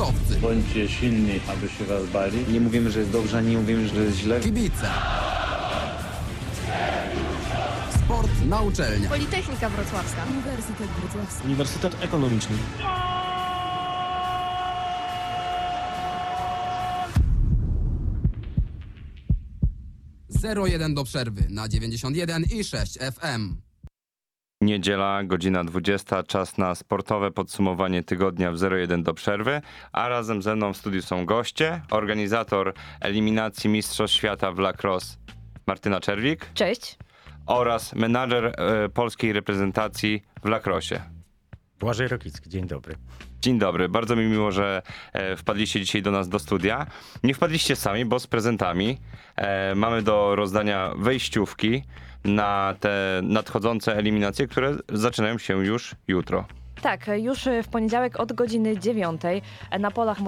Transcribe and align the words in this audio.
sportowcy, 0.00 0.40
Bądźcie 0.40 0.88
silni, 0.88 1.40
aby 1.48 1.68
się 1.68 1.84
was 1.84 2.06
bali. 2.06 2.44
Nie 2.52 2.60
mówimy, 2.60 2.90
że 2.90 2.98
jest 2.98 3.10
dobrze, 3.12 3.38
ani 3.38 3.50
nie 3.50 3.58
mówimy, 3.58 3.88
że 3.88 4.04
jest 4.04 4.16
źle. 4.16 4.40
kibice. 4.40 4.90
Sport 8.04 8.30
na 8.48 8.60
uczelniach. 8.60 9.10
Politechnika 9.10 9.68
Wrocławska. 9.68 10.24
Uniwersytet 10.32 10.88
Wrocławski. 11.00 11.44
Uniwersytet 11.46 11.96
Ekonomiczny. 12.04 12.56
Zero 20.28 20.66
jeden 20.66 20.94
do 20.94 21.04
przerwy 21.04 21.46
na 21.50 21.68
91 21.68 22.44
i 22.50 22.64
6 22.64 22.98
FM. 22.98 23.69
Niedziela, 24.62 25.24
godzina 25.24 25.64
20, 25.64 26.22
czas 26.22 26.58
na 26.58 26.74
sportowe 26.74 27.30
podsumowanie 27.30 28.02
tygodnia 28.02 28.52
w 28.52 28.62
01 28.62 29.02
do 29.02 29.14
przerwy, 29.14 29.60
a 29.92 30.08
razem 30.08 30.42
ze 30.42 30.56
mną 30.56 30.72
w 30.72 30.76
studiu 30.76 31.02
są 31.02 31.26
goście, 31.26 31.80
organizator 31.90 32.74
eliminacji 33.00 33.70
Mistrzostw 33.70 34.16
Świata 34.16 34.52
w 34.52 34.58
lacrosse 34.58 35.16
Martyna 35.66 36.00
Czerwik 36.00 36.50
Cześć. 36.54 36.98
oraz 37.46 37.94
menadżer 37.94 38.44
e, 38.46 38.88
polskiej 38.88 39.32
reprezentacji 39.32 40.22
w 40.42 40.48
lacrosse. 40.48 41.19
Błażej 41.80 42.08
Rokicki, 42.08 42.50
dzień 42.50 42.66
dobry. 42.66 42.94
Dzień 43.40 43.58
dobry, 43.58 43.88
bardzo 43.88 44.16
mi 44.16 44.26
miło, 44.26 44.52
że 44.52 44.82
e, 45.12 45.36
wpadliście 45.36 45.80
dzisiaj 45.80 46.02
do 46.02 46.10
nas 46.10 46.28
do 46.28 46.38
studia. 46.38 46.86
Nie 47.22 47.34
wpadliście 47.34 47.76
sami, 47.76 48.04
bo 48.04 48.20
z 48.20 48.26
prezentami 48.26 48.98
e, 49.36 49.74
mamy 49.74 50.02
do 50.02 50.36
rozdania 50.36 50.92
wejściówki 50.96 51.82
na 52.24 52.74
te 52.80 53.20
nadchodzące 53.22 53.96
eliminacje, 53.96 54.46
które 54.46 54.76
zaczynają 54.88 55.38
się 55.38 55.64
już 55.64 55.94
jutro. 56.08 56.44
Tak, 56.82 57.10
już 57.16 57.48
w 57.62 57.68
poniedziałek 57.68 58.20
od 58.20 58.32
godziny 58.32 58.78
9 58.78 59.20
na 59.80 59.90
polach 59.90 60.18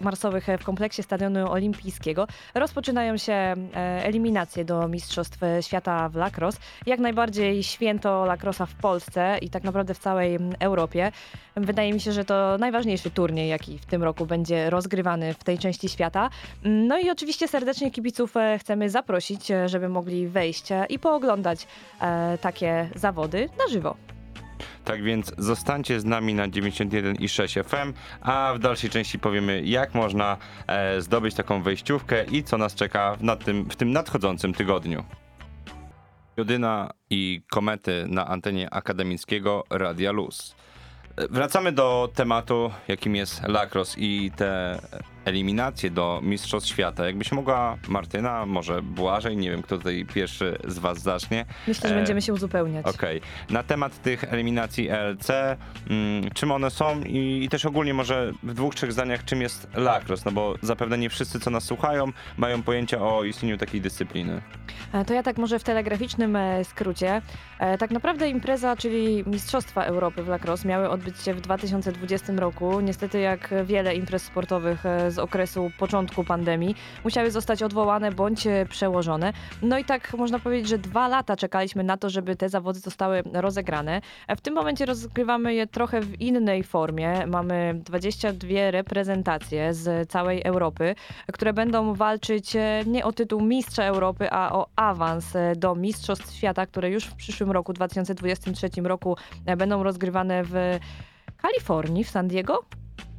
marsowych 0.00 0.46
w 0.60 0.64
kompleksie 0.64 1.02
Stadionu 1.02 1.50
Olimpijskiego 1.50 2.26
rozpoczynają 2.54 3.16
się 3.16 3.32
e, 3.32 3.56
eliminacje 4.04 4.64
do 4.64 4.88
Mistrzostw 4.88 5.38
Świata 5.60 6.08
w 6.08 6.14
lacrosse. 6.14 6.58
Jak 6.86 7.00
najbardziej 7.00 7.62
święto 7.62 8.24
lacrossa 8.24 8.66
w 8.66 8.74
Polsce 8.74 9.38
i 9.42 9.50
tak 9.50 9.64
naprawdę 9.64 9.94
w 9.94 9.98
całej 9.98 10.38
Europie. 10.60 11.12
Wydaje 11.56 11.92
mi 11.92 12.00
się, 12.00 12.12
że 12.12 12.24
to 12.24 12.56
najważniejszy 12.58 13.10
turniej, 13.10 13.48
jaki 13.48 13.78
w 13.78 13.86
tym 13.86 14.02
roku 14.02 14.26
będzie 14.26 14.70
rozgrywany 14.70 15.34
w 15.34 15.44
tej 15.44 15.58
części 15.58 15.88
świata. 15.88 16.30
No 16.64 16.98
i 16.98 17.10
oczywiście 17.10 17.48
serdecznie 17.48 17.90
kibiców 17.90 18.36
e, 18.36 18.58
chcemy 18.58 18.90
zaprosić, 18.90 19.50
e, 19.50 19.68
żeby 19.68 19.88
mogli 19.88 20.28
wejść 20.28 20.68
i 20.88 20.98
pooglądać 20.98 21.66
takie 22.40 22.88
zawody 22.94 23.48
na 23.58 23.72
żywo. 23.72 24.19
Tak 24.90 25.02
więc 25.02 25.32
zostańcie 25.38 26.00
z 26.00 26.04
nami 26.04 26.34
na 26.34 26.48
91,6 26.48 27.64
FM, 27.64 27.92
a 28.20 28.52
w 28.54 28.58
dalszej 28.58 28.90
części 28.90 29.18
powiemy, 29.18 29.62
jak 29.64 29.94
można 29.94 30.36
e, 30.66 31.00
zdobyć 31.00 31.34
taką 31.34 31.62
wejściówkę 31.62 32.24
i 32.24 32.44
co 32.44 32.58
nas 32.58 32.74
czeka 32.74 33.16
w, 33.20 33.44
tym, 33.44 33.70
w 33.70 33.76
tym 33.76 33.92
nadchodzącym 33.92 34.54
tygodniu. 34.54 35.04
Jodyna 36.36 36.90
i 37.10 37.42
komety 37.50 38.04
na 38.08 38.26
antenie 38.26 38.74
akademickiego 38.74 39.64
Radia 39.70 40.12
Luz. 40.12 40.56
E, 41.16 41.28
Wracamy 41.28 41.72
do 41.72 42.08
tematu, 42.14 42.70
jakim 42.88 43.16
jest 43.16 43.42
lacrosse 43.48 44.00
i 44.00 44.30
te 44.36 44.78
eliminacje 45.24 45.90
do 45.90 46.20
Mistrzostw 46.22 46.68
Świata. 46.70 47.06
Jakbyś 47.06 47.32
mogła, 47.32 47.76
Martyna, 47.88 48.46
może 48.46 48.82
Błażej, 48.82 49.36
nie 49.36 49.50
wiem 49.50 49.62
kto 49.62 49.78
tutaj 49.78 50.06
pierwszy 50.14 50.58
z 50.64 50.78
was 50.78 51.02
zacznie, 51.02 51.44
Myślę, 51.68 51.88
że 51.88 51.94
E, 51.94 51.98
będziemy 51.98 52.22
się 52.22 52.32
uzupełniać. 52.32 52.86
Okej. 52.86 53.20
Na 53.50 53.62
temat 53.62 54.02
tych 54.02 54.24
eliminacji 54.24 54.88
ELC, 54.90 55.30
mm, 55.30 56.30
czym 56.34 56.52
one 56.52 56.70
są 56.70 57.00
i, 57.02 57.44
i 57.44 57.48
też 57.48 57.66
ogólnie 57.66 57.94
może 57.94 58.32
w 58.42 58.54
dwóch, 58.54 58.74
trzech 58.74 58.92
zdaniach, 58.92 59.24
czym 59.24 59.42
jest 59.42 59.68
lacrosse, 59.74 60.22
no 60.26 60.32
bo 60.32 60.54
zapewne 60.62 60.98
nie 60.98 61.10
wszyscy, 61.10 61.40
co 61.40 61.50
nas 61.50 61.64
słuchają, 61.64 62.06
mają 62.36 62.62
pojęcia 62.62 62.98
o 63.02 63.24
istnieniu 63.24 63.56
takiej 63.58 63.80
dyscypliny. 63.80 64.40
E, 64.92 65.04
To 65.04 65.14
ja 65.14 65.22
tak 65.22 65.38
może 65.38 65.58
w 65.58 65.64
telegraficznym 65.64 66.36
e, 66.36 66.64
skrócie. 66.64 67.22
E, 67.58 67.78
Tak 67.78 67.90
naprawdę 67.90 68.28
impreza, 68.28 68.76
czyli 68.76 69.24
Mistrzostwa 69.26 69.84
Europy 69.84 70.22
w 70.22 70.28
lacrosse 70.28 70.68
miały 70.68 70.88
odbyć 70.90 71.22
się 71.22 71.34
w 71.34 71.40
2020 71.40 72.32
roku. 72.32 72.80
Niestety 72.80 73.20
jak 73.20 73.54
wiele 73.64 73.94
imprez 73.94 74.22
sportowych 74.22 74.84
z 75.10 75.18
okresu 75.18 75.70
początku 75.78 76.24
pandemii 76.24 76.74
musiały 77.04 77.30
zostać 77.30 77.62
odwołane 77.62 78.12
bądź 78.12 78.46
przełożone. 78.68 79.32
No 79.62 79.78
i 79.78 79.84
tak 79.84 80.14
można 80.14 80.38
powiedzieć, 80.38 80.68
że 80.68 80.78
dwa 80.78 81.08
lata 81.08 81.36
czekaliśmy 81.36 81.84
na 81.84 81.96
to, 81.96 82.10
żeby 82.10 82.36
te 82.36 82.48
zawody 82.48 82.78
zostały 82.78 83.22
rozegrane. 83.32 84.00
W 84.36 84.40
tym 84.40 84.54
momencie 84.54 84.86
rozgrywamy 84.86 85.54
je 85.54 85.66
trochę 85.66 86.00
w 86.00 86.20
innej 86.20 86.62
formie. 86.62 87.26
Mamy 87.26 87.80
22 87.84 88.70
reprezentacje 88.70 89.74
z 89.74 90.10
całej 90.10 90.42
Europy, 90.42 90.94
które 91.32 91.52
będą 91.52 91.94
walczyć 91.94 92.56
e, 92.56 92.82
nie 92.86 93.04
o 93.04 93.12
tytuł 93.12 93.40
mistrza 93.40 93.84
Europy, 93.84 94.30
a 94.30 94.52
o 94.52 94.66
awans 94.76 95.36
e, 95.36 95.56
do 95.56 95.74
Mistrzostw 95.74 96.34
Świata, 96.34 96.66
które 96.66 96.90
już 96.90 97.04
w 97.04 97.14
przyszłym 97.14 97.50
roku, 97.50 97.72
2023 97.72 98.70
roku, 98.82 99.16
e, 99.46 99.56
będą 99.56 99.82
rozgrywane 99.82 100.44
w 100.44 100.78
Kalifornii, 101.36 102.04
w 102.04 102.10
San 102.10 102.28
Diego? 102.28 102.64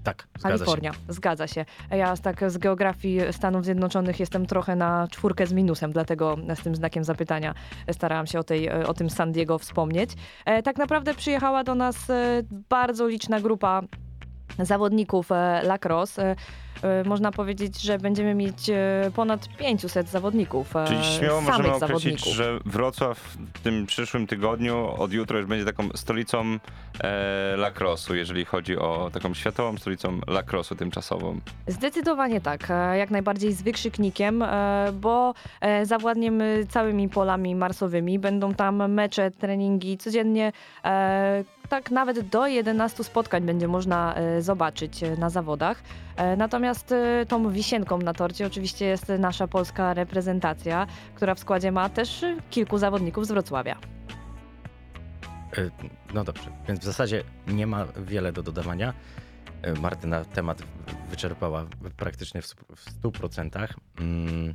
Tak, 0.04 0.28
zgadza 0.40 0.58
Kalifornia, 0.58 0.92
zgadza 1.10 1.48
się. 1.48 1.66
Ja 1.92 2.16
z, 2.16 2.22
tak 2.22 2.52
z 2.52 2.58
geografii 2.58 3.20
Stanów 3.32 3.66
Zjednoczonych 3.66 4.20
jestem 4.20 4.46
trochę 4.46 4.76
na 4.76 5.08
czwórkę 5.12 5.48
z 5.48 5.54
minusem, 5.54 5.92
dlatego 5.92 6.38
z 6.56 6.64
tym 6.64 6.76
znakiem 6.76 7.04
zapytania 7.04 7.54
starałam 7.92 8.28
się 8.28 8.40
o, 8.40 8.44
tej, 8.44 8.72
o 8.72 8.94
tym 8.94 9.10
San 9.10 9.32
Diego 9.32 9.58
wspomnieć. 9.58 10.12
E, 10.46 10.64
tak 10.64 10.78
naprawdę 10.78 11.14
przyjechała 11.14 11.64
do 11.64 11.76
nas 11.76 12.10
e, 12.10 12.44
bardzo 12.70 13.08
liczna 13.08 13.42
grupa 13.42 13.82
zawodników 14.60 15.32
e, 15.32 15.62
lacrosse. 15.64 16.36
E, 16.84 17.00
e, 17.00 17.04
Można 17.04 17.32
powiedzieć, 17.32 17.82
że 17.82 17.98
będziemy 17.98 18.36
mieć 18.36 18.72
ponad 19.16 19.48
500 19.58 20.10
zawodników. 20.10 20.74
Czyli 20.88 21.04
śmiało 21.04 21.42
samych 21.42 21.58
możemy 21.58 21.76
określić, 21.76 21.90
zawodników. 22.04 22.34
że 22.34 22.60
Wrocław 22.66 23.20
w 23.54 23.60
tym 23.60 23.86
przyszłym 23.86 24.28
tygodniu, 24.28 24.94
od 24.98 25.14
jutra 25.14 25.38
już 25.38 25.48
będzie 25.48 25.66
taką 25.66 25.90
stolicą 25.96 26.58
e, 27.04 27.56
lacrossu, 27.58 28.16
jeżeli 28.16 28.46
chodzi 28.46 28.78
o 28.78 29.10
taką 29.14 29.34
światową 29.34 29.78
stolicą 29.78 30.20
lacrossu 30.28 30.76
tymczasową. 30.76 31.40
Zdecydowanie 31.68 32.42
tak, 32.42 32.68
jak 32.94 33.12
najbardziej 33.12 33.54
z 33.54 33.62
wykrzyknikiem, 33.62 34.44
bo 34.94 35.34
zawładniemy 35.84 36.66
całymi 36.70 37.10
polami 37.10 37.56
marsowymi. 37.56 38.20
Będą 38.20 38.54
tam 38.54 38.92
mecze, 38.92 39.32
treningi 39.32 39.98
codziennie. 39.98 40.52
Tak 41.70 41.92
nawet 41.92 42.20
do 42.30 42.48
11 42.48 43.04
spotkań 43.04 43.44
będzie 43.44 43.68
można 43.68 44.16
zobaczyć 44.44 45.04
e, 45.04 45.16
na 45.18 45.30
zawodach. 45.30 45.84
E, 46.16 46.36
Natomiast 46.38 46.92
e, 46.92 47.26
tą 47.26 47.50
wisienką 47.52 47.98
na 47.98 48.14
torcie 48.14 48.46
oczywiście 48.48 48.86
jest 48.86 49.10
nasza 49.20 49.48
polska 49.48 49.94
reprezentacja, 49.94 50.88
która 51.16 51.36
w 51.36 51.40
składzie 51.40 51.72
ma 51.72 51.90
też 51.90 52.26
kilku 52.50 52.78
zawodników 52.78 53.26
z 53.28 53.32
Wrocławia. 53.32 53.76
No 56.14 56.24
dobrze, 56.24 56.50
więc 56.68 56.80
w 56.80 56.84
zasadzie 56.84 57.24
nie 57.48 57.68
ma 57.68 57.86
wiele 58.06 58.32
do 58.32 58.44
dodawania. 58.44 58.94
Martyna 59.82 60.26
temat 60.26 60.64
wyczerpała 61.10 61.66
praktycznie 61.98 62.42
w 62.42 62.46
stu- 62.46 62.66
w 62.76 63.02
100%. 63.02 63.68
Mm, 64.00 64.54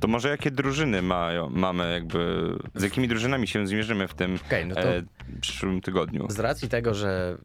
To 0.00 0.08
może 0.08 0.28
jakie 0.28 0.50
drużyny 0.50 1.02
mają, 1.02 1.50
mamy 1.50 1.92
jakby, 1.92 2.52
z 2.74 2.82
jakimi 2.82 3.08
drużynami 3.08 3.46
się 3.46 3.66
zmierzymy 3.66 4.08
w 4.08 4.14
tym 4.14 4.38
Okej, 4.46 4.66
no 4.66 4.74
to 4.74 4.80
e, 4.80 5.02
przyszłym 5.40 5.80
tygodniu? 5.80 6.26
z 6.30 6.38
racji 6.38 6.68
tego, 6.68 6.94
że 6.94 7.38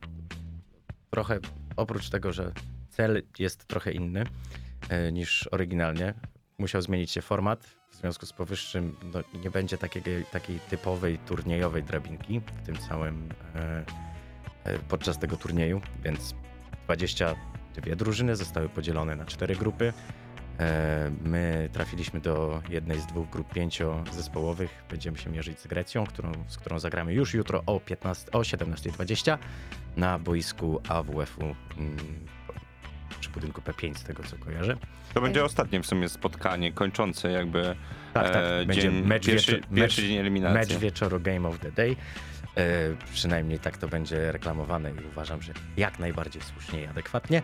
trochę 1.09 1.40
oprócz 1.75 2.09
tego, 2.09 2.34
że 2.34 2.52
cel 2.90 3.24
jest 3.40 3.66
trochę 3.66 3.92
inny 3.92 4.24
e, 4.90 5.12
niż 5.12 5.47
oryginalnie, 5.52 6.14
musiał 6.58 6.81
zmienić 6.81 7.12
się 7.12 7.22
format. 7.22 7.80
W 7.90 7.96
związku 7.96 8.25
z 8.25 8.34
powyższym 8.34 8.96
no, 9.14 9.19
nie 9.44 9.52
będzie 9.52 9.78
takiego, 9.78 10.09
takiej 10.31 10.59
typowej 10.59 11.18
turniejowej 11.18 11.84
drabinki 11.84 12.40
w 12.40 12.66
tym 12.66 12.78
całym 12.78 13.30
e, 13.56 13.86
e, 14.64 14.80
podczas 14.80 15.19
tego 15.19 15.38
turnieju, 15.38 15.81
więc 16.03 16.36
22 16.86 17.95
drużyny 17.95 18.36
zostały 18.36 18.69
podzielone 18.69 19.16
na 19.16 19.25
cztery 19.25 19.56
grupy. 19.56 19.94
E, 20.59 21.11
My 21.23 21.69
trafiliśmy 21.73 22.19
do 22.19 22.61
jednej 22.69 23.00
z 23.01 23.06
dwóch 23.06 23.29
grup 23.29 23.53
pięciozespołowych. 23.53 24.83
Będziemy 24.89 25.17
się 25.17 25.29
mierzyć 25.29 25.59
z 25.59 25.67
Grecją, 25.67 26.06
którą, 26.06 26.31
z 26.47 26.57
którą 26.57 26.79
zagramy 26.79 27.13
już 27.13 27.33
jutro 27.33 27.63
o, 27.65 27.79
15, 27.79 28.31
o 28.31 28.39
17.20 28.39 29.38
na 29.97 30.19
boisku 30.19 30.81
AWF-u 30.88 31.44
mm, 31.44 31.56
przy 33.19 33.29
budynku 33.29 33.61
P5, 33.61 33.95
z 33.97 34.03
tego 34.03 34.23
co 34.23 34.38
kojarzę. 34.38 34.77
To 35.13 35.21
będzie 35.21 35.45
ostatnie 35.45 35.81
w 35.81 35.85
sumie 35.85 36.09
spotkanie 36.09 36.71
kończące 36.73 37.31
jakby 37.31 37.75
Tak, 38.13 38.23
tak. 38.29 38.35
e, 38.35 38.65
Będzie 38.65 38.81
dzień, 38.81 39.01
mecz 39.06 39.25
pierwszy, 39.25 39.51
wieczor- 39.51 39.75
pierwszy 39.75 40.01
mecz- 40.01 40.07
dzień 40.07 40.17
eliminacji. 40.17 40.73
Mecz 40.73 40.81
wieczoru 40.81 41.19
Game 41.19 41.50
of 41.50 41.59
the 41.59 41.71
Day. 41.71 41.95
E, 42.57 42.65
przynajmniej 43.13 43.59
tak 43.59 43.77
to 43.77 43.88
będzie 43.88 44.31
reklamowane 44.31 44.91
i 44.91 45.06
uważam, 45.11 45.41
że 45.41 45.53
jak 45.77 46.00
najbardziej 46.00 46.41
słusznie 46.41 46.81
i 46.81 46.88
adekwatnie. 46.88 47.41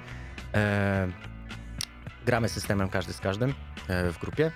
E, 0.53 1.07
gramy 2.25 2.50
systemem 2.50 2.89
każdy 2.89 3.13
z 3.13 3.19
każdym 3.19 3.54
e, 3.88 4.12
w 4.12 4.19
grupie. 4.19 4.51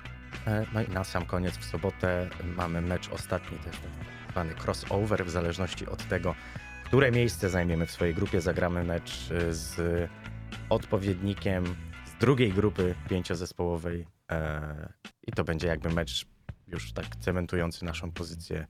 E, 0.48 0.66
no 0.74 0.82
i 0.82 0.90
na 0.90 1.04
sam 1.04 1.26
koniec 1.26 1.58
w 1.58 1.66
sobotę 1.66 2.30
mamy 2.44 2.82
mecz 2.82 3.10
ostatni, 3.10 3.58
jest 3.66 3.82
tak 3.82 3.92
zwany 4.32 4.54
crossover, 4.66 5.26
w 5.26 5.30
zależności 5.30 5.88
od 5.88 6.08
tego, 6.08 6.36
które 6.86 7.12
miejsce 7.12 7.50
zajmiemy 7.50 7.86
w 7.86 7.92
swojej 7.92 8.16
grupie. 8.16 8.42
Zagramy 8.42 8.84
mecz 8.84 9.32
e, 9.32 9.54
z 9.54 10.10
odpowiednikiem 10.70 11.66
z 12.06 12.22
drugiej 12.22 12.54
grupy 12.54 12.96
pięciozespołowej 13.10 14.08
i 15.28 15.32
to 15.32 15.44
będzie 15.44 15.68
jakby 15.68 15.90
mecz 15.90 16.26
już 16.68 16.94
tak 16.94 17.06
cementujący 17.20 17.86
naszą 17.86 18.12
pozycję 18.12 18.68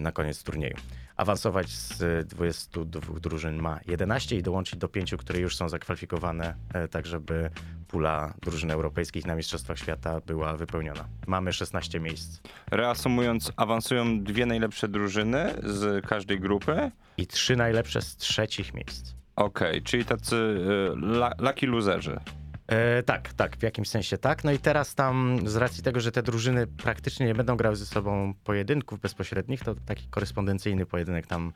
na 0.00 0.12
koniec 0.12 0.42
turnieju. 0.42 0.76
Awansować 1.16 1.68
z 1.68 2.28
22 2.28 3.20
drużyn 3.20 3.56
ma 3.56 3.80
11 3.86 4.36
i 4.36 4.42
dołączyć 4.42 4.78
do 4.78 4.88
pięciu, 4.88 5.16
które 5.16 5.38
już 5.38 5.56
są 5.56 5.68
zakwalifikowane, 5.68 6.54
tak 6.90 7.06
żeby 7.06 7.50
pula 7.94 8.34
drużyn 8.42 8.70
europejskich 8.70 9.26
na 9.26 9.34
Mistrzostwach 9.34 9.78
Świata 9.78 10.20
była 10.26 10.56
wypełniona. 10.56 11.04
Mamy 11.26 11.52
16 11.52 12.00
miejsc 12.00 12.40
Reasumując, 12.70 13.52
awansują 13.56 14.22
dwie 14.22 14.46
najlepsze 14.46 14.88
drużyny 14.88 15.54
z 15.62 16.06
każdej 16.06 16.40
grupy. 16.40 16.90
i 17.16 17.26
trzy 17.26 17.56
najlepsze 17.56 18.02
z 18.02 18.16
trzecich 18.16 18.74
miejsc. 18.74 19.14
Okej, 19.36 19.82
czyli 19.82 20.04
tacy 20.04 20.36
y, 20.36 20.90
lucky 21.38 21.66
loserzy. 21.66 22.20
E, 22.66 23.02
tak, 23.02 23.32
tak, 23.32 23.56
w 23.56 23.62
jakimś 23.62 23.88
sensie 23.88 24.18
tak. 24.18 24.44
No 24.44 24.52
i 24.52 24.58
teraz 24.58 24.94
tam 24.94 25.38
z 25.44 25.56
racji 25.56 25.82
tego, 25.82 26.00
że 26.00 26.12
te 26.12 26.22
drużyny 26.22 26.66
praktycznie 26.66 27.26
nie 27.26 27.34
będą 27.34 27.56
grały 27.56 27.76
ze 27.76 27.86
sobą 27.86 28.34
pojedynków 28.44 29.00
bezpośrednich, 29.00 29.64
to 29.64 29.74
taki 29.86 30.08
korespondencyjny 30.08 30.86
pojedynek 30.86 31.26
tam 31.26 31.52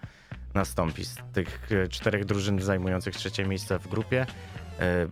nastąpi. 0.55 1.05
Z 1.05 1.17
tych 1.33 1.69
e, 1.73 1.89
czterech 1.89 2.25
drużyn 2.25 2.61
zajmujących 2.61 3.17
trzecie 3.17 3.45
miejsce 3.47 3.79
w 3.79 3.89
grupie 3.89 4.27
e, 4.81 5.07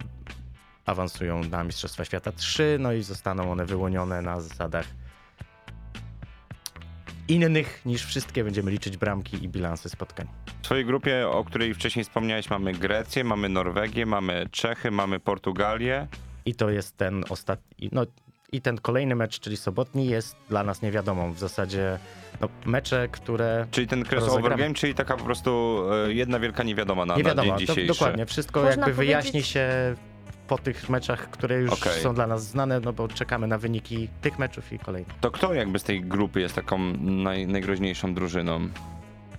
awansują 0.86 1.44
na 1.44 1.64
Mistrzostwa 1.64 2.04
Świata 2.04 2.32
trzy, 2.32 2.76
no 2.80 2.92
i 2.92 3.02
zostaną 3.02 3.52
one 3.52 3.66
wyłonione 3.66 4.22
na 4.22 4.40
zasadach 4.40 4.86
innych 7.28 7.80
niż 7.86 8.04
wszystkie. 8.04 8.44
Będziemy 8.44 8.70
liczyć 8.70 8.96
bramki 8.96 9.44
i 9.44 9.48
bilanse 9.48 9.88
spotkań. 9.88 10.26
W 10.46 10.62
twojej 10.62 10.84
grupie, 10.84 11.28
o 11.28 11.44
której 11.44 11.74
wcześniej 11.74 12.04
wspomniałeś, 12.04 12.50
mamy 12.50 12.72
Grecję, 12.72 13.24
mamy 13.24 13.48
Norwegię, 13.48 14.06
mamy 14.06 14.46
Czechy, 14.50 14.90
mamy 14.90 15.20
Portugalię. 15.20 16.06
I 16.44 16.54
to 16.54 16.70
jest 16.70 16.96
ten 16.96 17.24
ostatni, 17.28 17.88
no 17.92 18.02
i 18.52 18.60
ten 18.60 18.78
kolejny 18.78 19.14
mecz, 19.14 19.40
czyli 19.40 19.56
sobotni, 19.56 20.06
jest 20.06 20.36
dla 20.48 20.62
nas 20.62 20.82
niewiadomą. 20.82 21.32
W 21.32 21.38
zasadzie 21.38 21.98
no, 22.40 22.48
mecze, 22.66 23.08
które 23.12 23.66
Czyli 23.70 23.86
ten 23.86 24.00
crossover 24.04 24.28
Rozegramy. 24.28 24.62
game, 24.62 24.74
czyli 24.74 24.94
taka 24.94 25.16
po 25.16 25.24
prostu 25.24 25.80
y, 26.08 26.14
jedna 26.14 26.38
wielka 26.38 26.62
niewiadoma 26.62 27.06
na, 27.06 27.16
nie 27.16 27.22
na 27.22 27.28
wiadomo. 27.28 27.48
dzień 27.58 27.66
To, 27.66 27.72
dzisiejszy. 27.74 27.92
dokładnie, 27.92 28.26
wszystko 28.26 28.62
Można 28.62 28.80
jakby 28.86 28.92
wyjaśni 28.94 29.30
powiedzieć- 29.30 29.50
się 29.50 29.94
po 30.48 30.58
tych 30.58 30.88
meczach, 30.88 31.30
które 31.30 31.56
już 31.60 31.72
Okej. 31.72 32.02
są 32.02 32.14
dla 32.14 32.26
nas 32.26 32.44
znane, 32.46 32.80
no 32.80 32.92
bo 32.92 33.08
czekamy 33.08 33.46
na 33.46 33.58
wyniki 33.58 34.08
tych 34.20 34.38
meczów 34.38 34.72
i 34.72 34.78
kolejnych. 34.78 35.14
To 35.20 35.30
kto 35.30 35.54
jakby 35.54 35.78
z 35.78 35.84
tej 35.84 36.00
grupy 36.00 36.40
jest 36.40 36.54
taką 36.54 36.78
naj, 37.00 37.46
najgroźniejszą 37.46 38.14
drużyną? 38.14 38.68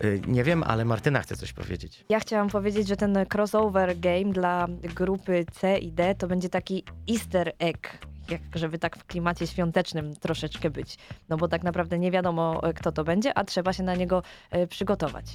Y, 0.03 0.21
Nie 0.27 0.43
wiem, 0.43 0.63
ale 0.63 0.85
Martyna 0.85 1.21
chce 1.21 1.35
coś 1.35 1.53
powiedzieć. 1.53 2.05
Ja 2.09 2.19
chciałam 2.19 2.49
powiedzieć, 2.49 2.87
że 2.87 2.97
ten 2.97 3.17
crossover 3.33 3.99
game 3.99 4.33
dla 4.33 4.67
grupy 4.95 5.45
C 5.51 5.77
i 5.77 5.91
D 5.91 6.15
to 6.15 6.27
będzie 6.27 6.49
taki 6.49 6.83
easter 7.11 7.51
egg, 7.59 7.89
jak 8.29 8.41
żeby 8.55 8.79
tak 8.79 8.97
w 8.97 9.05
klimacie 9.05 9.47
świątecznym 9.47 10.15
troszeczkę 10.15 10.69
być. 10.69 10.97
No 11.29 11.37
bo 11.37 11.47
tak 11.47 11.63
naprawdę 11.63 11.99
nie 11.99 12.11
wiadomo, 12.11 12.63
e, 12.69 12.73
kto 12.73 12.91
to 12.91 13.03
będzie, 13.03 13.37
a 13.37 13.43
trzeba 13.43 13.73
się 13.73 13.83
na 13.83 13.95
niego 13.95 14.23
e, 14.51 14.67
przygotować. 14.67 15.25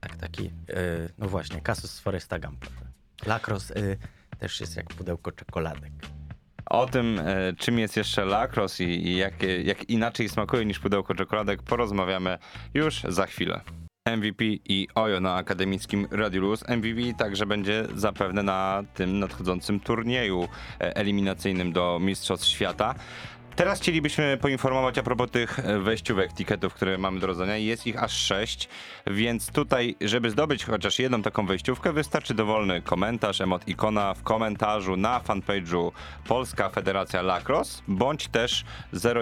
Tak, 0.00 0.16
taki, 0.16 0.46
y, 0.46 0.50
no 1.18 1.28
właśnie, 1.28 1.60
kasus 1.60 1.90
z 1.90 2.00
Foresta 2.00 2.38
Gumpa. 2.38 2.66
Lacrosse 3.26 3.74
też 4.38 4.60
jest 4.60 4.76
jak 4.76 4.86
pudełko 4.86 5.32
czekoladek. 5.32 5.92
O 6.66 6.86
tym, 6.86 7.18
e, 7.18 7.52
czym 7.58 7.78
jest 7.78 7.96
jeszcze 7.96 8.24
lacrosse 8.24 8.84
i, 8.84 9.06
i 9.08 9.16
jak, 9.16 9.34
jak 9.64 9.90
inaczej 9.90 10.28
smakuje 10.28 10.64
niż 10.64 10.78
pudełko 10.78 11.14
czekoladek, 11.14 11.62
porozmawiamy 11.62 12.38
już 12.74 13.02
za 13.08 13.26
chwilę. 13.26 13.60
MVP 14.08 14.44
i 14.44 14.88
Ojo 14.94 15.20
na 15.20 15.34
akademickim 15.34 16.08
Radiu 16.10 16.40
Luz. 16.40 16.64
MVP 16.68 17.14
także 17.18 17.46
będzie 17.46 17.86
zapewne 17.94 18.42
na 18.42 18.82
tym 18.94 19.18
nadchodzącym 19.18 19.80
turnieju 19.80 20.48
e, 20.80 20.96
eliminacyjnym 20.96 21.72
do 21.72 21.98
Mistrzostw 22.00 22.46
Świata. 22.46 22.94
Teraz 23.56 23.80
chcielibyśmy 23.80 24.38
poinformować 24.40 24.98
a 24.98 25.02
propos 25.02 25.30
tych 25.30 25.58
e, 25.58 25.78
wejściówek, 25.78 26.32
tiketów, 26.32 26.74
które 26.74 26.98
mamy 26.98 27.20
do 27.20 27.26
rozdania. 27.26 27.56
Jest 27.56 27.86
ich 27.86 28.02
aż 28.02 28.12
sześć, 28.12 28.68
więc 29.06 29.50
tutaj, 29.52 29.96
żeby 30.00 30.30
zdobyć 30.30 30.64
chociaż 30.64 30.98
jedną 30.98 31.22
taką 31.22 31.46
wejściówkę, 31.46 31.92
wystarczy 31.92 32.34
dowolny 32.34 32.82
komentarz, 32.82 33.40
emot 33.40 33.68
ikona 33.68 34.14
w 34.14 34.22
komentarzu 34.22 34.96
na 34.96 35.20
fanpage'u 35.20 35.90
Polska 36.28 36.68
Federacja 36.68 37.22
Lacrosse, 37.22 37.82
bądź 37.88 38.28
też 38.28 38.64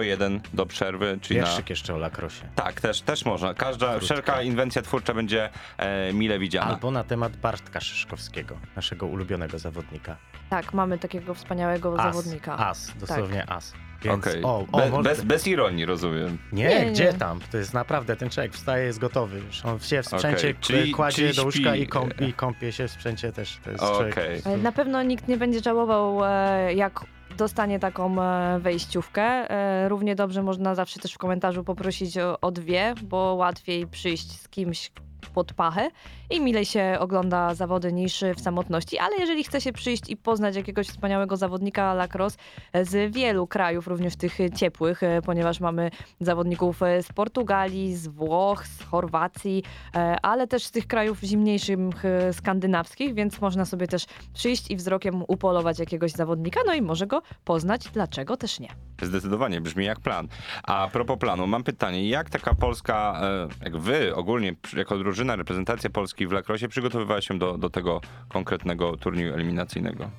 01 0.01 0.41
do 0.53 0.65
przerwy, 0.65 1.17
czyli 1.21 1.39
na... 1.39 1.45
Wierszyk 1.45 1.69
jeszcze 1.69 1.95
o 1.95 1.97
Lacrosie. 1.97 2.49
Tak, 2.55 2.81
też, 2.81 3.01
też 3.01 3.25
można. 3.25 3.53
Każda, 3.53 3.87
Krótka. 3.87 4.05
wszelka 4.05 4.41
inwencja 4.41 4.81
twórcza 4.81 5.13
będzie 5.13 5.49
e, 5.77 6.13
mile 6.13 6.39
widziana. 6.39 6.71
Albo 6.71 6.91
na 6.91 7.03
temat 7.03 7.37
Bartka 7.37 7.79
Szyszkowskiego, 7.81 8.57
naszego 8.75 9.05
ulubionego 9.05 9.59
zawodnika. 9.59 10.17
Tak, 10.49 10.73
mamy 10.73 10.97
takiego 10.97 11.33
wspaniałego 11.33 11.99
As, 11.99 12.15
zawodnika. 12.15 12.57
As, 12.57 12.91
dosłownie 12.99 13.49
as. 13.49 13.73
Więc, 14.03 14.27
Okej. 14.27 14.43
o, 14.43 14.65
o, 14.71 14.77
Be, 14.77 14.89
może- 14.89 15.09
bez, 15.09 15.21
bez 15.21 15.47
ironii, 15.47 15.85
rozumiem. 15.85 16.37
Nie, 16.51 16.67
Nie, 16.67 16.85
nie. 16.85 16.91
gdzie 16.91 17.13
tam? 17.13 17.39
To 17.51 17.57
jest 17.57 17.73
naprawdę, 17.73 18.15
ten 18.15 18.29
człowiek 18.29 18.53
wstaje, 18.53 18.85
jest 18.85 18.99
gotowy. 18.99 19.39
Już 19.39 19.65
on 19.65 19.79
się 19.79 20.01
w 20.01 20.05
sprzęcie 20.05 20.37
Okej, 20.37 20.55
czyli- 20.61 20.91
kładzie 20.91 21.15
czyli 21.15 21.33
do 21.35 21.43
łóżka 21.43 21.75
i, 21.75 21.87
kąp, 21.87 22.21
i 22.21 22.33
kąpie 22.33 22.71
się 22.71 22.87
w 22.87 22.91
sprzęcie 22.91 23.31
też. 23.31 23.59
To 23.63 23.71
jest 23.71 23.83
Okej. 23.83 24.13
człowiek. 24.13 24.61
Na 24.63 24.71
pewno 24.71 25.03
nikt 25.03 25.27
nie 25.27 25.37
będzie 25.37 25.59
żałował, 25.59 26.25
e, 26.25 26.73
jak 26.73 26.99
dostanie 27.37 27.79
taką 27.79 28.21
e, 28.23 28.59
wejściówkę. 28.59 29.21
E, 29.23 29.89
Równie 29.89 30.15
dobrze 30.15 30.43
można 30.43 30.75
zawsze 30.75 30.99
też 30.99 31.13
w 31.13 31.17
komentarzu 31.17 31.63
poprosić 31.63 32.17
o, 32.17 32.39
o 32.41 32.51
dwie, 32.51 32.93
bo 33.03 33.17
łatwiej 33.17 33.87
przyjść 33.87 34.31
z 34.41 34.49
kimś 34.49 34.91
pod 35.33 35.53
pachę 35.53 35.89
i 36.33 36.41
milej 36.41 36.65
się 36.65 36.97
ogląda 36.99 37.55
zawody 37.55 37.93
niż 37.93 38.23
w 38.35 38.41
samotności, 38.41 38.99
ale 38.99 39.17
jeżeli 39.17 39.43
chce 39.43 39.61
się 39.61 39.73
przyjść 39.73 40.09
i 40.09 40.17
poznać 40.17 40.55
jakiegoś 40.55 40.87
wspaniałego 40.87 41.37
zawodnika 41.37 41.93
lacrosse 41.93 42.37
z 42.81 43.13
wielu 43.13 43.47
krajów, 43.47 43.87
również 43.87 44.15
tych 44.15 44.37
ciepłych, 44.55 45.03
e, 45.03 45.21
ponieważ 45.21 45.59
mamy 45.59 45.91
zawodników 46.19 46.79
z 47.01 47.13
Portugalii, 47.13 47.95
z 47.95 48.07
Włoch, 48.07 48.67
z 48.67 48.83
Chorwacji, 48.83 49.63
e, 49.95 50.15
ale 50.21 50.47
też 50.47 50.63
z 50.63 50.71
tych 50.71 50.87
krajów 50.87 51.19
zimniejszych 51.19 52.05
e, 52.05 52.33
skandynawskich, 52.33 53.13
więc 53.13 53.41
można 53.41 53.65
sobie 53.65 53.87
też 53.87 54.05
przyjść 54.33 54.71
i 54.71 54.75
wzrokiem 54.75 55.23
upolować 55.27 55.79
jakiegoś 55.79 56.11
zawodnika, 56.11 56.59
no 56.65 56.73
i 56.73 56.81
może 56.81 57.07
go 57.07 57.21
poznać, 57.45 57.89
dlaczego 57.93 58.37
też 58.37 58.59
nie. 58.59 58.69
Zdecydowanie, 59.01 59.61
brzmi 59.61 59.85
jak 59.85 59.99
plan. 59.99 60.27
A 60.63 60.87
propos 60.91 61.17
planu, 61.19 61.47
mam 61.47 61.63
pytanie, 61.63 62.09
jak 62.09 62.29
taka 62.29 62.55
Polska, 62.55 63.21
jak 63.61 63.77
wy 63.77 64.15
ogólnie, 64.15 64.55
jako 64.77 64.97
drużyna, 64.97 65.35
reprezentacja 65.35 65.89
Polski 65.89 66.22
w 66.27 66.31
Lacrosie 66.31 66.67
przygotowywała 66.67 67.21
się 67.21 67.39
do, 67.39 67.57
do 67.57 67.69
tego 67.69 68.01
konkretnego 68.29 68.97
turnieju 68.97 69.33
eliminacyjnego? 69.33 70.11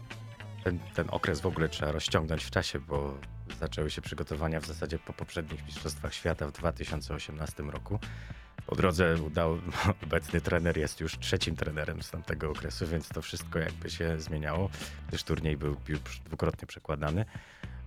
Ten, 0.65 0.79
ten 0.95 1.07
okres 1.11 1.41
w 1.41 1.47
ogóle 1.47 1.69
trzeba 1.69 1.93
rozciągnąć 1.93 2.45
w 2.45 2.51
czasie, 2.51 2.79
bo 2.79 3.15
zaczęły 3.61 3.91
się 3.91 4.03
przygotowania 4.03 4.61
w 4.61 4.67
zasadzie 4.67 4.99
po 4.99 5.13
poprzednich 5.13 5.67
Mistrzostwach 5.67 6.15
Świata 6.15 6.47
w 6.47 6.53
2018 6.53 7.63
roku. 7.63 7.99
Po 8.67 8.77
drodze 8.77 9.23
udał, 9.23 9.59
obecny 10.05 10.41
trener 10.41 10.79
jest 10.79 11.01
już 11.01 11.19
trzecim 11.19 11.57
trenerem 11.57 12.03
z 12.03 12.11
tamtego 12.11 12.51
okresu, 12.51 12.87
więc 12.87 13.09
to 13.09 13.23
wszystko 13.23 13.59
jakby 13.59 13.91
się 13.91 14.21
zmieniało, 14.21 14.71
gdyż 15.09 15.23
turniej 15.23 15.57
był 15.57 15.77
już 15.89 16.01
dwukrotnie 16.25 16.67
przekładany. 16.67 17.25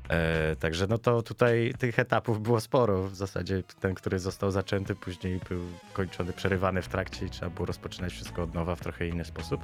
E, 0.10 0.56
także 0.56 0.88
no 0.88 0.98
to 0.98 1.22
tutaj 1.22 1.74
tych 1.80 2.00
etapów 2.00 2.42
było 2.42 2.60
sporo. 2.60 3.04
W 3.04 3.16
zasadzie 3.16 3.64
ten, 3.80 3.96
który 3.96 4.20
został 4.20 4.52
zaczęty, 4.52 4.96
później 4.96 5.40
był 5.50 5.62
kończony, 5.94 6.34
przerywany 6.34 6.82
w 6.82 6.88
trakcie 6.88 7.26
i 7.26 7.30
trzeba 7.30 7.50
było 7.50 7.66
rozpoczynać 7.66 8.14
wszystko 8.14 8.44
od 8.44 8.54
nowa 8.54 8.76
w 8.76 8.82
trochę 8.82 9.08
inny 9.08 9.26
sposób. 9.26 9.62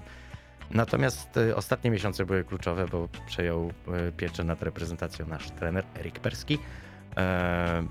Natomiast 0.72 1.38
e, 1.38 1.56
ostatnie 1.56 1.92
miesiące 1.92 2.26
były 2.26 2.44
kluczowe, 2.44 2.86
bo 2.88 3.10
przejął 3.28 3.72
e, 3.88 4.12
pieczę 4.12 4.44
nad 4.44 4.64
reprezentacją 4.64 5.28
nasz 5.28 5.52
trener 5.52 5.86
Erik 6.00 6.20
Perski. 6.20 6.60
E, 7.18 7.88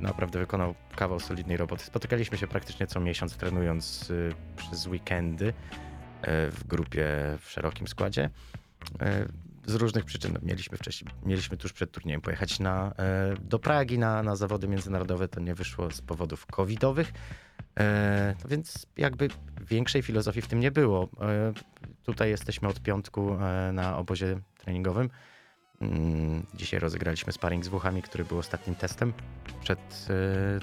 naprawdę 0.00 0.38
wykonał 0.38 0.74
kawał 0.96 1.20
solidnej 1.20 1.56
roboty. 1.56 1.84
Spotykaliśmy 1.84 2.38
się 2.38 2.46
praktycznie 2.46 2.86
co 2.86 3.00
miesiąc, 3.00 3.36
trenując 3.36 4.10
e, 4.10 4.56
przez 4.56 4.86
weekendy 4.86 5.46
e, 6.22 6.50
w 6.50 6.66
grupie 6.66 7.08
w 7.40 7.50
szerokim 7.50 7.88
składzie. 7.88 8.30
Z 9.70 9.74
różnych 9.74 10.04
przyczyn 10.04 10.38
mieliśmy 10.42 10.78
wcześniej, 10.78 11.12
mieliśmy 11.26 11.56
tuż 11.56 11.72
przed 11.72 11.90
turniejem 11.92 12.20
pojechać 12.20 12.60
na, 12.60 12.92
e, 12.98 13.34
do 13.40 13.58
Pragi 13.58 13.98
na, 13.98 14.22
na 14.22 14.36
zawody 14.36 14.68
międzynarodowe. 14.68 15.28
To 15.28 15.40
nie 15.40 15.54
wyszło 15.54 15.90
z 15.90 16.00
powodów 16.00 16.46
covidowych. 16.46 17.12
E, 17.80 18.34
no 18.44 18.48
więc 18.50 18.86
jakby 18.96 19.28
większej 19.68 20.02
filozofii 20.02 20.42
w 20.42 20.46
tym 20.48 20.60
nie 20.60 20.70
było. 20.70 21.08
E, 21.20 21.52
tutaj 22.02 22.30
jesteśmy 22.30 22.68
od 22.68 22.80
piątku 22.80 23.36
na 23.72 23.96
obozie 23.96 24.40
treningowym. 24.58 25.10
Mm, 25.80 26.46
Dzisiaj 26.54 26.80
rozegraliśmy 26.80 27.32
sparring 27.32 27.64
z 27.64 27.68
Włochami, 27.68 28.02
który 28.02 28.24
był 28.24 28.38
ostatnim 28.38 28.76
testem 28.76 29.12
przed 29.60 30.08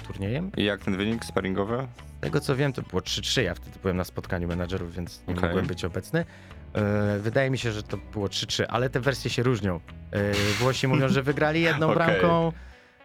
turniejem. 0.07 0.51
I 0.57 0.63
jak 0.63 0.83
ten 0.83 0.97
wynik 0.97 1.25
sparingowy? 1.25 1.87
Z 2.17 2.21
tego 2.21 2.39
co 2.39 2.55
wiem, 2.55 2.73
to 2.73 2.81
było 2.81 3.01
3-3. 3.01 3.41
Ja 3.41 3.53
wtedy 3.55 3.79
byłem 3.81 3.97
na 3.97 4.03
spotkaniu 4.03 4.47
menadżerów, 4.47 4.95
więc 4.95 5.23
nie 5.27 5.33
Okej. 5.35 5.49
mogłem 5.49 5.67
być 5.67 5.85
obecny. 5.85 6.25
E, 6.73 7.19
Wydaje 7.19 7.49
mi 7.49 7.57
się, 7.57 7.71
że 7.71 7.83
to 7.83 7.97
było 7.97 8.27
3-3, 8.27 8.63
ale 8.69 8.89
te 8.89 8.99
wersje 8.99 9.31
się 9.31 9.43
różnią. 9.43 9.79
E, 10.11 10.31
Włosi 10.59 10.87
mówią, 10.87 11.09
że 11.09 11.23
wygrali 11.23 11.61
jedną 11.61 11.93
bramką. 11.95 12.51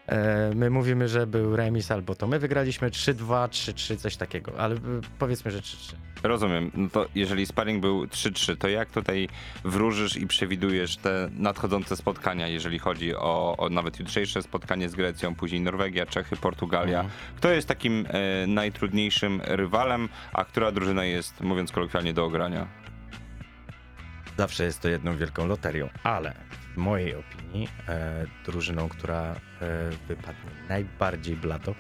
E, 0.07 0.51
My 0.55 0.71
mówimy, 0.71 1.09
że 1.09 1.27
był 1.27 1.57
remis 1.57 1.91
albo 1.91 2.15
to 2.15 2.27
my 2.27 2.39
wygraliśmy 2.39 2.91
3-2, 2.91 3.49
3-3, 3.49 3.97
coś 3.97 4.17
takiego, 4.17 4.53
ale 4.59 4.77
powiedzmy, 5.19 5.51
że 5.51 5.59
3-3. 5.61 5.95
Rozumiem. 6.23 6.71
No 6.75 6.89
to 6.91 7.07
jeżeli 7.15 7.47
sparring 7.47 7.81
był 7.81 8.05
3-3, 8.05 8.57
to 8.57 8.69
jak 8.69 8.91
tutaj 8.91 9.29
wróżysz 9.65 10.17
i 10.17 10.27
przewidujesz 10.27 10.97
te 10.97 11.29
nadchodzące 11.33 11.97
spotkania, 11.97 12.49
jeżeli 12.49 12.79
chodzi 12.79 13.17
o, 13.17 13.57
o 13.59 13.69
nawet 13.69 14.01
jutrzejsze 14.01 14.43
spotkanie 14.43 14.89
z 14.89 14.95
Grecją, 14.95 15.35
później 15.35 15.61
Norwegia, 15.61 16.07
Czechy, 16.07 16.37
Portugalia? 16.37 17.01
Mhm. 17.01 17.19
Kto 17.37 17.51
jest 17.51 17.69
takim 17.69 18.07
e, 18.09 18.47
najtrudniejszym 18.47 19.41
rywalem, 19.45 20.09
a 20.33 20.45
która 20.45 20.73
drużyna 20.73 21.05
jest, 21.05 21.41
mówiąc 21.41 21.73
kolokwialnie, 21.73 22.15
do 22.15 22.25
ogrania? 22.25 22.67
Zawsze 24.39 24.65
jest 24.65 24.81
to 24.81 24.89
jedną 24.89 25.17
wielką 25.17 25.47
loterią, 25.47 25.89
ale 26.03 26.35
w 26.75 26.77
mojej 26.77 27.15
opinii 27.15 27.69
e, 27.89 28.27
drużyną, 28.45 28.89
która 28.89 29.23
e, 29.23 29.37
wypadnie 30.09 30.51
najbardziej 30.69 31.37
blado 31.37 31.71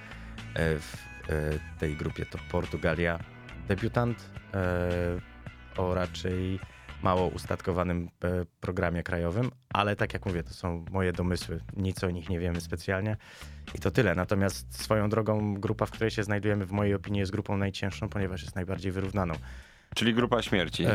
e, 0.54 0.78
w 0.78 0.96
e, 1.28 1.78
tej 1.78 1.96
grupie 1.96 2.26
to 2.26 2.38
Portugalia, 2.50 3.18
debiutant 3.68 4.30
e, 4.54 5.80
o 5.80 5.94
raczej 5.94 6.60
mało 7.02 7.26
ustatkowanym 7.26 8.08
programie 8.60 9.02
krajowym, 9.02 9.50
ale 9.72 9.96
tak 9.96 10.12
jak 10.12 10.26
mówię, 10.26 10.42
to 10.42 10.54
są 10.54 10.84
moje 10.90 11.12
domysły, 11.12 11.60
nic 11.76 12.04
o 12.04 12.10
nich 12.10 12.28
nie 12.28 12.38
wiemy 12.38 12.60
specjalnie 12.60 13.16
i 13.74 13.78
to 13.78 13.90
tyle. 13.90 14.14
Natomiast 14.14 14.82
swoją 14.82 15.08
drogą 15.08 15.54
grupa, 15.54 15.86
w 15.86 15.90
której 15.90 16.10
się 16.10 16.24
znajdujemy, 16.24 16.66
w 16.66 16.72
mojej 16.72 16.94
opinii 16.94 17.20
jest 17.20 17.32
grupą 17.32 17.56
najcięższą, 17.56 18.08
ponieważ 18.08 18.42
jest 18.42 18.54
najbardziej 18.54 18.92
wyrównaną. 18.92 19.34
Czyli 19.94 20.14
grupa 20.14 20.42
śmierci. 20.42 20.84
E, 20.84 20.90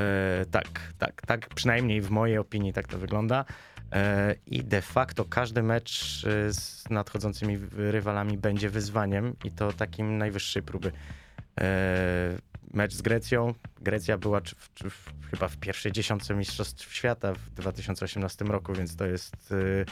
tak, 0.52 0.94
tak, 0.98 1.22
tak. 1.26 1.50
Przynajmniej 1.50 2.02
w 2.02 2.10
mojej 2.10 2.38
opinii 2.38 2.74
tak 2.74 2.88
to 2.88 2.98
wygląda. 2.98 3.46
E, 3.94 4.36
I 4.46 4.64
de 4.64 4.82
facto 4.82 5.26
każdy 5.26 5.64
mecz 5.64 6.24
e, 6.26 6.54
z 6.54 6.90
nadchodzącymi 6.90 7.58
rywalami 7.72 8.38
będzie 8.38 8.70
wyzwaniem 8.70 9.36
i 9.44 9.52
to 9.52 9.74
takim 9.74 10.18
najwyższej 10.18 10.64
próby. 10.64 10.92
E, 11.60 12.38
mecz 12.74 12.94
z 12.94 13.02
Grecją. 13.02 13.54
Grecja 13.82 14.18
była 14.18 14.42
chyba 15.32 15.48
w 15.48 15.58
pierwszej 15.58 15.92
dziesiątce 15.92 16.36
Mistrzostw 16.36 16.94
Świata 16.94 17.34
w 17.34 17.50
2018 17.50 18.46
roku, 18.46 18.74
więc 18.74 18.96
to 18.96 19.06
jest 19.06 19.54
e, 19.54 19.86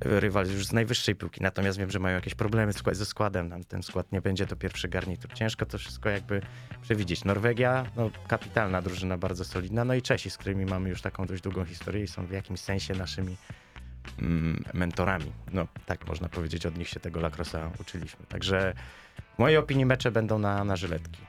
rywal 0.00 0.46
już 0.46 0.66
z 0.66 0.72
najwyższej 0.72 1.14
piłki. 1.14 1.42
Natomiast 1.42 1.78
wiem, 1.78 1.90
że 1.90 1.98
mają 1.98 2.16
jakieś 2.16 2.34
problemy 2.34 2.72
ze 2.92 3.06
składem. 3.06 3.50
Tam 3.50 3.64
ten 3.64 3.82
skład 3.82 4.12
nie 4.12 4.20
będzie 4.20 4.46
to 4.46 4.56
pierwszy 4.56 4.88
garnitur. 4.88 5.32
Ciężko 5.32 5.66
to 5.66 5.78
wszystko 5.78 6.08
jakby 6.08 6.40
przewidzieć. 6.82 7.24
Norwegia, 7.24 7.86
no 7.96 8.10
kapitalna 8.28 8.82
drużyna, 8.82 9.18
bardzo 9.18 9.44
solidna. 9.44 9.84
No 9.84 9.94
i 9.94 10.02
Czesi, 10.02 10.30
z 10.30 10.38
którymi 10.38 10.66
mamy 10.66 10.88
już 10.88 11.02
taką 11.02 11.26
dość 11.26 11.42
długą 11.42 11.64
historię 11.64 12.02
i 12.04 12.08
są 12.08 12.26
w 12.26 12.30
jakimś 12.30 12.60
sensie 12.60 12.94
naszymi 12.94 13.36
mm, 14.18 14.64
mentorami. 14.74 15.32
No 15.52 15.66
tak 15.86 16.08
można 16.08 16.28
powiedzieć, 16.28 16.66
od 16.66 16.78
nich 16.78 16.88
się 16.88 17.00
tego 17.00 17.20
Lacrosa 17.20 17.70
uczyliśmy. 17.80 18.26
Także 18.26 18.74
w 19.34 19.38
mojej 19.38 19.56
opinii 19.56 19.86
mecze 19.86 20.10
będą 20.10 20.38
na, 20.38 20.64
na 20.64 20.76
żyletki. 20.76 21.20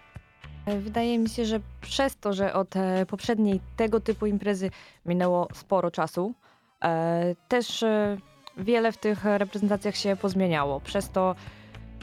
Wydaje 0.79 1.19
mi 1.19 1.29
się, 1.29 1.45
że 1.45 1.59
przez 1.81 2.17
to, 2.17 2.33
że 2.33 2.53
od 2.53 2.75
e, 2.75 3.05
poprzedniej 3.05 3.59
tego 3.75 3.99
typu 3.99 4.25
imprezy 4.25 4.71
minęło 5.05 5.47
sporo 5.53 5.91
czasu, 5.91 6.33
e, 6.83 7.35
też 7.47 7.83
e, 7.83 8.17
wiele 8.57 8.91
w 8.91 8.97
tych 8.97 9.25
reprezentacjach 9.25 9.95
się 9.95 10.15
pozmieniało. 10.15 10.79
Przez 10.81 11.09
to 11.09 11.35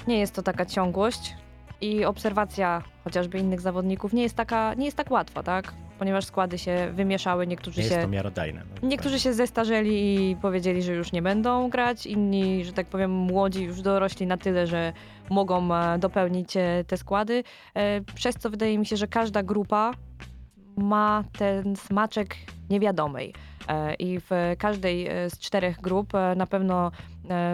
nie 0.07 0.19
jest 0.19 0.35
to 0.35 0.43
taka 0.43 0.67
ciągłość 0.67 1.35
i 1.81 2.05
obserwacja 2.05 2.83
chociażby 3.05 3.39
innych 3.39 3.61
zawodników 3.61 4.13
nie 4.13 4.23
jest 4.23 4.35
taka, 4.37 4.75
nie 4.75 4.85
jest 4.85 4.97
tak 4.97 5.11
łatwa, 5.11 5.43
tak? 5.43 5.73
Ponieważ 5.99 6.25
składy 6.25 6.59
się 6.59 6.91
wymieszały, 6.95 7.47
niektórzy 7.47 7.81
Nie 7.81 7.87
się... 7.89 7.95
jest 7.95 8.07
to 8.07 8.11
miarodajne. 8.11 8.63
No, 8.83 8.89
Niektórzy 8.89 9.21
się 9.21 9.33
zestarzeli 9.35 10.31
i 10.31 10.37
powiedzieli, 10.37 10.83
że 10.83 10.95
już 10.95 11.13
nie 11.13 11.23
będą 11.23 11.69
grać, 11.71 12.07
inni, 12.07 12.65
że 12.65 12.73
tak 12.73 12.87
powiem, 12.87 13.11
młodzi 13.11 13.65
już 13.65 13.83
dorośli 13.83 14.27
na 14.27 14.37
tyle, 14.37 14.67
że 14.67 14.93
mogą 15.31 15.75
e, 15.75 15.99
dopełnić 15.99 16.57
e, 16.57 16.85
te 16.87 16.97
składy. 16.97 17.45
E, 17.75 18.01
Przez 18.15 18.37
co 18.37 18.51
wydaje 18.51 18.79
mi 18.79 18.87
się, 18.87 18.97
że 18.97 19.07
każda 19.09 19.43
grupa 19.43 19.93
ma 20.77 21.25
ten 21.39 21.77
smaczek 21.77 22.37
niewiadomej. 22.71 23.35
E, 23.69 23.95
I 23.95 24.21
w 24.21 24.31
każdej 24.59 25.09
e, 25.09 25.31
z 25.31 25.39
czterech 25.39 25.81
grup 25.81 26.15
e, 26.15 26.35
na 26.37 26.47
pewno 26.47 26.91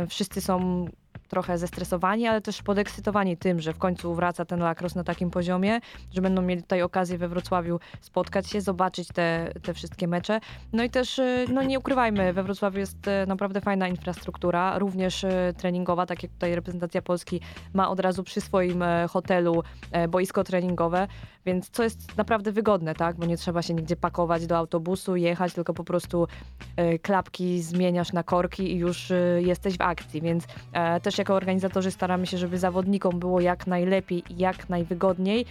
wszyscy 0.08 0.40
są 0.40 0.86
trochę 1.28 1.58
zestresowani, 1.58 2.26
ale 2.26 2.40
też 2.40 2.62
podekscytowani 2.62 3.36
tym, 3.36 3.60
że 3.60 3.72
w 3.72 3.78
końcu 3.78 4.14
wraca 4.14 4.44
ten 4.44 4.60
lakros 4.60 4.94
na 4.94 5.04
takim 5.04 5.30
poziomie, 5.30 5.80
że 6.14 6.22
będą 6.22 6.42
mieli 6.42 6.62
tutaj 6.62 6.82
okazję 6.82 7.18
we 7.18 7.28
Wrocławiu 7.28 7.80
spotkać 8.00 8.50
się, 8.50 8.60
zobaczyć 8.60 9.08
te, 9.08 9.52
te 9.62 9.74
wszystkie 9.74 10.08
mecze. 10.08 10.40
No 10.72 10.82
i 10.82 10.90
też, 10.90 11.20
no 11.52 11.62
nie 11.62 11.78
ukrywajmy, 11.78 12.32
we 12.32 12.42
Wrocławiu 12.42 12.78
jest 12.78 12.98
naprawdę 13.26 13.60
fajna 13.60 13.88
infrastruktura, 13.88 14.78
również 14.78 15.26
treningowa, 15.56 16.06
tak 16.06 16.22
jak 16.22 16.32
tutaj 16.32 16.54
reprezentacja 16.54 17.02
Polski 17.02 17.40
ma 17.74 17.90
od 17.90 18.00
razu 18.00 18.24
przy 18.24 18.40
swoim 18.40 18.84
hotelu 19.08 19.62
boisko 20.08 20.44
treningowe, 20.44 21.08
więc 21.46 21.70
co 21.70 21.82
jest 21.82 22.16
naprawdę 22.16 22.52
wygodne, 22.52 22.94
tak, 22.94 23.16
bo 23.16 23.26
nie 23.26 23.36
trzeba 23.36 23.62
się 23.62 23.74
nigdzie 23.74 23.96
pakować 23.96 24.46
do 24.46 24.56
autobusu, 24.56 25.16
jechać, 25.16 25.52
tylko 25.52 25.74
po 25.74 25.84
prostu 25.84 26.28
e, 26.76 26.98
klapki 26.98 27.62
zmieniasz 27.62 28.12
na 28.12 28.22
korki 28.22 28.72
i 28.72 28.76
już 28.76 29.10
e, 29.10 29.42
jesteś 29.42 29.78
w 29.78 29.80
akcji, 29.80 30.20
więc 30.20 30.44
e, 30.72 31.00
też 31.00 31.18
jako 31.18 31.34
organizatorzy 31.34 31.90
staramy 31.90 32.26
się, 32.26 32.38
żeby 32.38 32.58
zawodnikom 32.58 33.18
było 33.18 33.40
jak 33.40 33.66
najlepiej 33.66 34.22
i 34.30 34.38
jak 34.38 34.68
najwygodniej, 34.68 35.46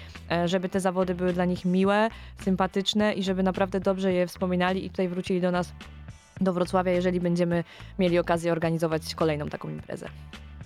żeby 0.45 0.69
te 0.69 0.79
zawody 0.79 1.15
były 1.15 1.33
dla 1.33 1.45
nich 1.45 1.65
miłe, 1.65 2.09
sympatyczne 2.43 3.13
i 3.13 3.23
żeby 3.23 3.43
naprawdę 3.43 3.79
dobrze 3.79 4.13
je 4.13 4.27
wspominali 4.27 4.85
i 4.85 4.89
tutaj 4.89 5.07
wrócili 5.07 5.41
do 5.41 5.51
nas 5.51 5.73
do 6.41 6.53
Wrocławia, 6.53 6.91
jeżeli 6.91 7.19
będziemy 7.19 7.63
mieli 7.99 8.19
okazję 8.19 8.51
organizować 8.51 9.15
kolejną 9.15 9.49
taką 9.49 9.69
imprezę. 9.69 10.09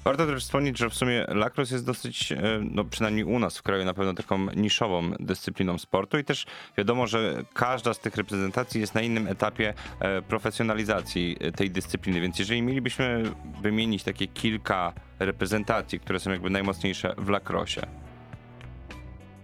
Warto 0.03 0.25
też 0.25 0.43
wspomnieć, 0.43 0.77
że 0.77 0.89
w 0.89 0.93
sumie 0.93 1.25
lacrosse 1.27 1.75
jest 1.75 1.85
dosyć, 1.85 2.31
e, 2.31 2.37
no 2.61 2.83
przynajmniej 2.83 3.25
u 3.25 3.39
nas 3.39 3.57
w 3.57 3.61
kraju 3.63 3.85
na 3.85 3.93
pewno 3.93 4.13
taką 4.13 4.51
niszową 4.55 5.11
dyscypliną 5.19 5.77
sportu 5.77 6.17
i 6.17 6.23
też 6.23 6.45
wiadomo, 6.77 7.07
że 7.07 7.43
każda 7.53 7.93
z 7.93 7.99
tych 7.99 8.15
reprezentacji 8.15 8.81
jest 8.81 8.95
na 8.95 9.01
innym 9.01 9.27
etapie 9.27 9.73
e, 9.99 10.21
profesjonalizacji 10.21 11.37
e, 11.39 11.51
tej 11.51 11.71
dyscypliny, 11.71 12.21
więc 12.21 12.39
jeżeli 12.39 12.61
mielibyśmy 12.61 13.23
wymienić 13.61 14.03
takie 14.03 14.27
kilka 14.27 14.93
reprezentacji, 15.19 15.99
które 15.99 16.19
są 16.19 16.31
jakby 16.31 16.49
najmocniejsze 16.49 17.15
w 17.17 17.29
lacrosse, 17.29 17.87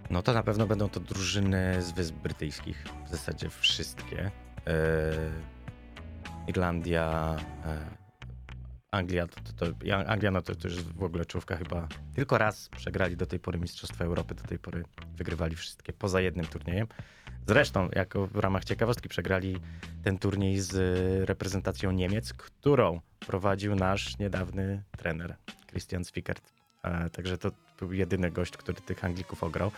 No 0.09 0.21
to 0.21 0.33
na 0.33 0.43
pewno 0.43 0.67
będą 0.67 0.89
to 0.89 0.99
drużyny 0.99 1.81
z 1.81 1.91
Wysp 1.91 2.15
Brytyjskich. 2.15 2.83
W 3.05 3.09
zasadzie 3.09 3.49
wszystkie. 3.49 4.31
Irlandia, 6.47 7.35
Anglia, 8.91 9.27
to, 9.27 9.41
to, 9.57 9.95
Anglia 10.07 10.31
no 10.31 10.41
to, 10.41 10.55
to 10.55 10.67
już 10.67 10.81
w 10.83 11.03
ogóle 11.03 11.25
czołówka 11.25 11.57
chyba 11.57 11.87
tylko 12.15 12.37
raz 12.37 12.69
przegrali 12.69 13.17
do 13.17 13.25
tej 13.25 13.39
pory 13.39 13.59
Mistrzostwa 13.59 14.05
Europy, 14.05 14.35
do 14.35 14.43
tej 14.43 14.59
pory 14.59 14.83
wygrywali 15.15 15.55
wszystkie 15.55 15.93
poza 15.93 16.21
jednym 16.21 16.45
turniejem. 16.45 16.87
Zresztą, 17.47 17.89
jako 17.95 18.27
w 18.27 18.35
ramach 18.35 18.65
ciekawostki, 18.65 19.09
przegrali 19.09 19.57
ten 20.03 20.17
turniej 20.17 20.59
z 20.59 20.75
e, 20.75 21.25
reprezentacją 21.25 21.91
Niemiec, 21.91 22.33
którą 22.33 23.01
prowadził 23.19 23.75
nasz 23.75 24.17
niedawny 24.17 24.83
trener 24.97 25.35
Christian 25.67 26.03
Zwickert. 26.03 26.53
E, 26.83 27.09
także 27.09 27.37
to 27.37 27.51
był 27.79 27.93
jedyny 27.93 28.31
gość, 28.31 28.57
który 28.57 28.81
tych 28.81 29.05
Anglików 29.05 29.43
ograł. 29.43 29.71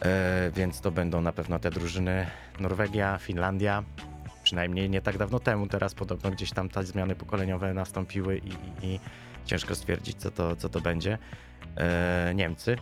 E, 0.00 0.50
więc 0.54 0.80
to 0.80 0.90
będą 0.90 1.20
na 1.20 1.32
pewno 1.32 1.58
te 1.58 1.70
drużyny 1.70 2.26
Norwegia, 2.60 3.18
Finlandia. 3.18 3.84
Przynajmniej 4.54 4.90
nie 4.90 5.00
tak 5.00 5.18
dawno 5.18 5.40
temu, 5.40 5.66
teraz 5.66 5.94
podobno 5.94 6.30
gdzieś 6.30 6.50
tam 6.50 6.68
te 6.68 6.84
zmiany 6.84 7.14
pokoleniowe 7.14 7.74
nastąpiły 7.74 8.38
i, 8.38 8.48
i, 8.48 8.86
i 8.86 9.00
ciężko 9.44 9.74
stwierdzić, 9.74 10.16
co 10.16 10.30
to, 10.30 10.56
co 10.56 10.68
to 10.68 10.80
będzie. 10.80 11.18
E, 11.76 12.32
Niemcy. 12.34 12.76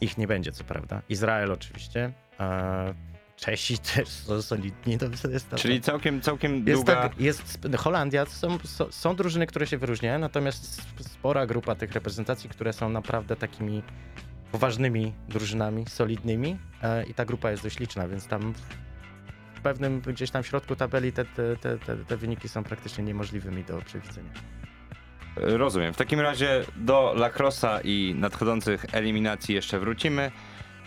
Ich 0.00 0.18
nie 0.18 0.26
będzie, 0.26 0.52
co 0.52 0.64
prawda. 0.64 1.02
Izrael 1.08 1.52
oczywiście. 1.52 2.12
E, 2.40 2.94
Czesi 3.36 3.78
też 3.94 4.08
są 4.08 4.42
solidni. 4.42 4.98
To 4.98 5.28
jest 5.28 5.54
czyli 5.54 5.80
całkiem, 5.80 6.20
całkiem 6.20 6.66
jest, 6.66 6.78
długa... 6.78 6.94
tak, 7.02 7.20
jest 7.20 7.58
Holandia, 7.76 8.26
są, 8.26 8.58
są, 8.90 9.16
drużyny, 9.16 9.46
które 9.46 9.66
się 9.66 9.78
wyróżniają, 9.78 10.18
natomiast 10.18 10.64
sp- 10.82 11.04
spora 11.04 11.46
grupa 11.46 11.74
tych 11.74 11.92
reprezentacji, 11.92 12.50
które 12.50 12.72
są 12.72 12.88
naprawdę 12.88 13.36
takimi 13.36 13.82
poważnymi 14.52 15.12
drużynami, 15.28 15.84
solidnymi 15.88 16.58
e, 16.82 17.04
i 17.04 17.14
ta 17.14 17.24
grupa 17.24 17.50
jest 17.50 17.62
dość 17.62 17.78
liczna, 17.78 18.08
więc 18.08 18.26
tam 18.26 18.54
w 19.58 19.60
pewnym 19.60 20.00
gdzieś 20.00 20.30
tam 20.30 20.44
środku 20.44 20.76
tabeli 20.76 21.12
te, 21.12 21.24
te, 21.24 21.56
te, 21.56 21.78
te, 21.78 22.16
wyniki 22.16 22.48
są 22.48 22.64
praktycznie 22.64 23.04
niemożliwymi 23.04 23.64
do 23.64 23.78
przewidzenia. 23.78 24.30
Rozumiem. 25.36 25.94
W 25.94 25.96
takim 25.96 26.20
razie 26.20 26.64
do 26.76 27.14
lacrossa 27.16 27.80
i 27.84 28.14
nadchodzących 28.18 28.86
eliminacji 28.92 29.54
jeszcze 29.54 29.80
wrócimy. 29.80 30.30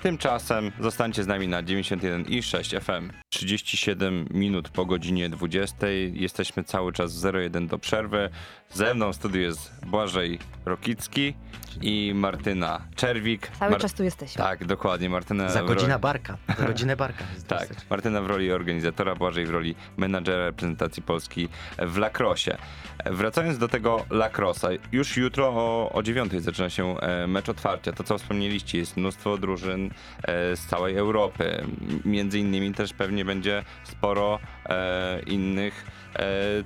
Tymczasem 0.02 0.72
zostańcie 0.80 1.24
z 1.24 1.28
nami 1.28 1.48
na 1.48 1.64
91 1.64 2.26
i 2.26 2.44
6 2.44 2.76
FM. 2.76 3.10
37 3.30 4.26
minut 4.32 4.70
po 4.70 4.86
godzinie 4.86 5.30
20. 5.30 5.88
Jesteśmy 6.14 6.64
cały 6.64 6.94
czas 6.94 7.24
01 7.26 7.68
do 7.68 7.78
przerwy. 7.78 8.30
Ze 8.74 8.94
mną 8.94 9.12
w 9.12 9.16
studiu 9.16 9.42
jest 9.42 9.86
Błażej 9.86 10.40
Rokicki 10.66 11.34
i 11.82 12.12
Martyna 12.16 12.82
Czerwik. 12.96 13.48
Cały 13.60 13.72
Mar- 13.72 13.82
czas 13.82 13.94
tu 13.94 14.04
jesteśmy. 14.04 14.44
Tak, 14.44 14.66
dokładnie. 14.66 15.10
Martyna 15.10 15.50
Za 15.50 15.64
godzinę 15.64 15.94
roli- 15.94 16.02
barka. 16.02 16.38
Za 16.58 16.66
godzinę 16.66 16.96
barka. 17.06 17.24
Tak. 17.48 17.68
Martyna 17.90 18.22
w 18.22 18.26
roli 18.28 18.52
organizatora, 18.52 19.16
Błażej 19.16 19.46
w 19.46 19.50
roli 19.50 19.76
menadżera 19.98 20.46
reprezentacji 20.46 21.04
Polski 21.04 21.50
w 21.80 21.98
lacrosie. 21.98 22.58
Wracając 23.06 23.58
do 23.58 23.68
tego 23.68 24.06
lacrosa, 24.10 24.70
już 24.92 25.18
jutro 25.18 25.48
o, 25.50 25.92
o 25.94 26.04
9 26.04 26.32
zaczyna 26.38 26.70
się 26.70 26.98
e, 27.00 27.28
mecz 27.28 27.50
otwarcia. 27.50 27.92
To 27.92 28.04
co 28.04 28.18
wspomnieliście, 28.18 28.78
jest 28.78 28.98
mnóstwo 28.98 29.38
drużyn 29.38 29.91
z 30.28 30.66
całej 30.66 30.98
Europy. 30.98 31.66
Między 32.06 32.40
innymi 32.40 32.74
też 32.74 32.94
pewnie 32.94 33.26
będzie 33.26 33.64
sporo 33.84 34.40
e, 34.66 35.20
innych 35.26 35.86
e, 36.16 36.26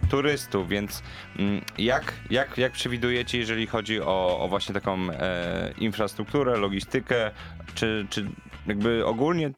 turystów, 0.10 0.70
więc 0.70 1.04
mm, 1.40 1.62
jak, 1.78 2.14
jak, 2.30 2.58
jak 2.58 2.72
przewidujecie, 2.72 3.38
jeżeli 3.38 3.68
chodzi 3.68 4.02
o, 4.02 4.40
o 4.40 4.48
właśnie 4.48 4.74
taką 4.74 5.10
e, 5.12 5.74
infrastrukturę, 5.78 6.58
logistykę, 6.58 7.32
czy, 7.76 8.08
czy 8.10 8.26
jakby 8.68 9.06
ogólnie 9.06 9.52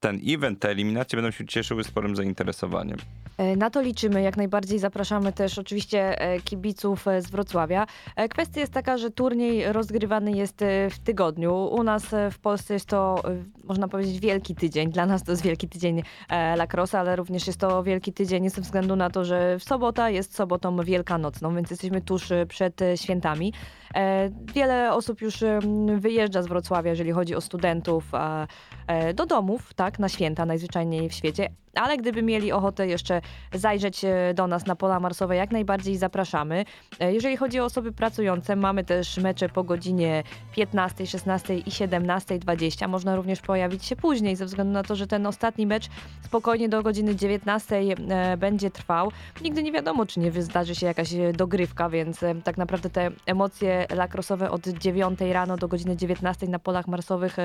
ten 0.00 0.20
event, 0.26 0.60
te 0.60 0.70
eliminacje 0.70 1.16
będą 1.16 1.30
się 1.30 1.46
cieszyły 1.46 1.84
sporym 1.84 2.16
zainteresowaniem. 2.16 2.98
E, 3.38 3.56
Na 3.56 3.70
to 3.70 3.82
liczymy, 3.82 4.22
jak 4.22 4.36
najbardziej 4.36 4.78
zapraszamy 4.78 5.32
też 5.32 5.58
oczywiście 5.58 6.20
e, 6.20 6.40
kibiców 6.40 7.08
e, 7.08 7.22
z 7.22 7.30
Wrocławia. 7.30 7.86
Kwestia 8.30 8.60
jest 8.60 8.72
taka, 8.72 8.98
że 8.98 9.10
turniej 9.10 9.72
rozgrywany 9.72 10.32
jest 10.32 10.64
w 10.90 10.98
tygodniu. 10.98 11.54
U 11.54 11.82
nas 11.82 12.06
w 12.30 12.38
Polsce 12.38 12.74
jest 12.74 12.86
to, 12.86 13.22
można 13.64 13.88
powiedzieć, 13.88 14.20
wielki 14.20 14.54
tydzień. 14.54 14.90
Dla 14.92 15.06
nas 15.06 15.24
to 15.24 15.30
jest 15.32 15.42
wielki 15.42 15.68
tydzień 15.68 16.02
lacrosse, 16.56 16.98
ale 16.98 17.16
również 17.16 17.46
jest 17.46 17.60
to 17.60 17.82
wielki 17.82 18.12
tydzień 18.12 18.50
ze 18.50 18.60
względu 18.60 18.96
na 18.96 19.10
to, 19.10 19.24
że 19.24 19.58
w 19.58 19.64
sobota 19.64 20.10
jest 20.10 20.34
sobotą 20.34 20.76
wielkanocną, 20.76 21.54
więc 21.54 21.70
jesteśmy 21.70 22.00
tuż 22.00 22.28
przed 22.48 22.80
świętami. 22.96 23.52
Wiele 24.54 24.92
osób 24.94 25.20
już 25.20 25.36
wyjeżdża 25.96 26.42
z 26.42 26.46
Wrocławia, 26.46 26.90
jeżeli 26.90 27.12
chodzi 27.12 27.34
o 27.34 27.40
studentów, 27.40 28.04
do 29.14 29.26
domów, 29.26 29.74
tak, 29.74 29.87
na 29.98 30.08
święta 30.08 30.46
najzwyczajniej 30.46 31.08
w 31.08 31.12
świecie. 31.12 31.48
Ale 31.78 31.96
gdyby 31.96 32.22
mieli 32.22 32.52
ochotę 32.52 32.86
jeszcze 32.86 33.20
zajrzeć 33.54 34.04
e, 34.04 34.34
do 34.34 34.46
nas 34.46 34.66
na 34.66 34.76
pola 34.76 35.00
marsowe, 35.00 35.36
jak 35.36 35.50
najbardziej 35.50 35.96
zapraszamy. 35.96 36.64
E, 37.00 37.12
Jeżeli 37.12 37.36
chodzi 37.36 37.60
o 37.60 37.64
osoby 37.64 37.92
pracujące, 37.92 38.56
mamy 38.56 38.84
też 38.84 39.16
mecze 39.16 39.48
po 39.48 39.64
godzinie 39.64 40.22
15, 40.54 41.06
16 41.06 41.58
i 41.58 41.70
17.20. 41.70 42.88
Można 42.88 43.16
również 43.16 43.40
pojawić 43.40 43.84
się 43.84 43.96
później, 43.96 44.36
ze 44.36 44.44
względu 44.44 44.72
na 44.72 44.82
to, 44.82 44.96
że 44.96 45.06
ten 45.06 45.26
ostatni 45.26 45.66
mecz 45.66 45.88
spokojnie 46.22 46.68
do 46.68 46.82
godziny 46.82 47.16
19 47.16 47.76
e, 48.08 48.36
będzie 48.36 48.70
trwał. 48.70 49.12
Nigdy 49.42 49.62
nie 49.62 49.72
wiadomo, 49.72 50.06
czy 50.06 50.20
nie 50.20 50.42
zdarzy 50.42 50.74
się 50.74 50.86
jakaś 50.86 51.08
dogrywka, 51.34 51.88
więc 51.88 52.20
tak 52.44 52.58
naprawdę 52.58 52.90
te 52.90 53.10
emocje 53.26 53.86
lakrosowe 53.94 54.50
od 54.50 54.68
9 54.68 55.20
rano 55.32 55.56
do 55.56 55.68
godziny 55.68 55.96
19 55.96 56.48
na 56.48 56.58
polach 56.58 56.88
marsowych 56.88 57.36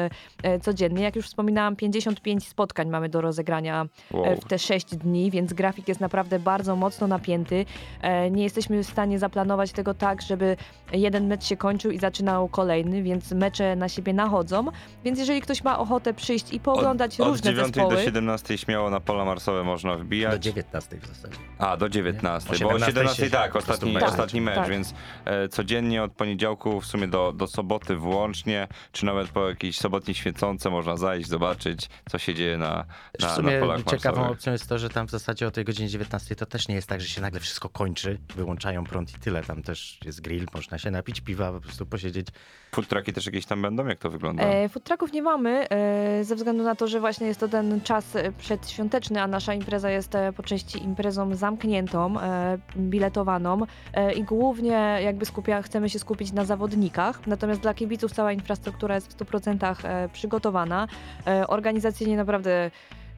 codziennie. 0.62 1.04
Jak 1.04 1.16
już 1.16 1.26
wspominałam, 1.26 1.76
55 1.76 2.48
spotkań 2.48 2.90
mamy 2.90 3.10
do 3.10 3.22
rozegrania 3.22 3.86
Wow. 4.30 4.42
w 4.42 4.46
te 4.46 4.60
6 4.60 4.96
dni, 4.96 5.32
więc 5.32 5.54
grafik 5.54 5.88
jest 5.88 6.02
naprawdę 6.02 6.40
bardzo 6.40 6.76
mocno 6.76 7.08
napięty. 7.08 7.66
E, 8.02 8.32
Nie 8.32 8.44
jesteśmy 8.44 8.84
w 8.84 8.88
stanie 8.88 9.20
zaplanować 9.20 9.72
tego 9.72 9.94
tak, 9.94 10.22
żeby 10.22 10.58
jeden 10.92 11.28
mecz 11.28 11.44
się 11.44 11.58
kończył 11.58 11.92
i 11.92 12.00
zaczynał 12.00 12.50
kolejny, 12.50 13.04
więc 13.04 13.32
mecze 13.32 13.76
na 13.76 13.90
siebie 13.90 14.14
nachodzą. 14.14 14.66
Więc 15.04 15.20
jeżeli 15.20 15.42
ktoś 15.42 15.64
ma 15.64 15.80
ochotę 15.80 16.14
przyjść 16.14 16.54
i 16.54 16.60
pooglądać 16.60 17.20
od, 17.20 17.28
różne 17.28 17.52
od 17.52 17.56
9 17.56 17.76
zespoły, 17.76 17.96
do 17.96 18.02
17 18.02 18.58
śmiało 18.58 18.90
na 18.90 19.00
pola 19.00 19.26
marsowe 19.26 19.64
można 19.64 19.98
Do 19.98 20.04
wbijać. 20.04 20.44
19 20.44 20.98
w 20.98 21.08
zasadzie. 21.08 21.38
A, 21.58 21.78
do 21.78 21.90
19, 21.90 22.50
O 22.50 22.52
bo 22.52 22.56
o 22.56 22.58
17 22.58 22.92
17 22.92 23.26
się 23.26 23.32
tak, 23.32 23.56
ostatni, 23.56 23.92
mecz 23.94 24.04
ostatni 24.04 24.42
mecz, 24.42 24.56
tak. 24.56 24.70
więc 24.70 24.94
e, 25.26 25.48
codziennie 25.48 26.04
od 26.04 26.12
poniedziałku 26.12 26.82
w 26.82 26.86
sumie 26.86 27.08
do, 27.08 27.34
do 27.34 27.48
soboty 27.48 27.96
włącznie, 27.96 28.68
czy 28.92 29.06
nawet 29.06 29.28
po 29.28 29.50
jakiejś 29.50 29.78
sobotniej 29.78 30.16
świecące 30.16 30.70
można 30.70 30.98
zajść, 30.98 31.30
zobaczyć, 31.30 31.90
co 32.10 32.18
się 32.18 32.34
dzieje 32.34 32.58
na, 32.58 32.86
na, 33.20 33.28
w 33.28 33.32
sumie 33.32 33.54
na 33.54 33.60
polach 33.60 33.84
ciekawą 34.04 34.30
opcją 34.30 34.52
jest 34.52 34.70
to, 34.70 34.80
że 34.80 34.90
tam 34.90 35.08
w 35.08 35.12
zasadzie 35.12 35.48
o 35.48 35.52
tej 35.52 35.66
godzinie 35.66 35.90
19 35.90 36.36
to 36.36 36.46
też 36.46 36.68
nie 36.68 36.76
jest 36.76 36.88
tak, 36.88 37.02
że 37.02 37.08
się 37.08 37.22
nagle 37.22 37.40
wszystko 37.40 37.70
kończy, 37.70 38.18
wyłączają 38.36 38.84
prąd 38.84 39.16
i 39.16 39.20
tyle. 39.20 39.44
Tam 39.44 39.64
też 39.64 40.00
jest 40.06 40.22
grill, 40.22 40.46
można 40.54 40.78
się 40.78 40.92
napić 40.92 41.22
piwa, 41.22 41.52
po 41.52 41.62
prostu 41.62 41.86
posiedzieć. 41.86 42.28
Food 42.72 42.88
trucki 42.88 43.14
też 43.14 43.26
jakieś 43.26 43.46
tam 43.46 43.62
będą? 43.62 43.86
Jak 43.86 44.00
to 44.00 44.10
wygląda? 44.10 44.44
E, 44.44 44.70
food 44.70 44.84
trucków 44.84 45.14
nie 45.14 45.22
mamy, 45.22 45.70
e, 45.70 46.24
ze 46.24 46.36
względu 46.36 46.64
na 46.64 46.76
to, 46.76 46.88
że 46.88 47.00
właśnie 47.00 47.28
jest 47.28 47.40
to 47.40 47.48
ten 47.48 47.82
czas 47.82 48.18
przedświąteczny, 48.38 49.22
a 49.22 49.28
nasza 49.28 49.54
impreza 49.54 49.90
jest 49.90 50.16
e, 50.16 50.34
po 50.34 50.44
części 50.44 50.84
imprezą 50.84 51.36
zamkniętą, 51.36 52.20
e, 52.20 52.58
biletowaną 52.78 53.62
e, 53.94 54.14
i 54.14 54.24
głównie 54.24 55.00
jakby 55.04 55.26
skupia, 55.26 55.62
chcemy 55.62 55.90
się 55.90 56.00
skupić 56.00 56.32
na 56.32 56.46
zawodnikach. 56.46 57.28
Natomiast 57.28 57.62
dla 57.62 57.74
kibiców 57.74 58.12
cała 58.12 58.32
infrastruktura 58.32 58.96
jest 58.96 59.14
w 59.14 59.18
100% 59.18 59.76
e, 59.84 60.10
przygotowana. 60.10 60.88
E, 61.28 61.48
organizacyjnie 61.48 62.18
naprawdę 62.18 62.72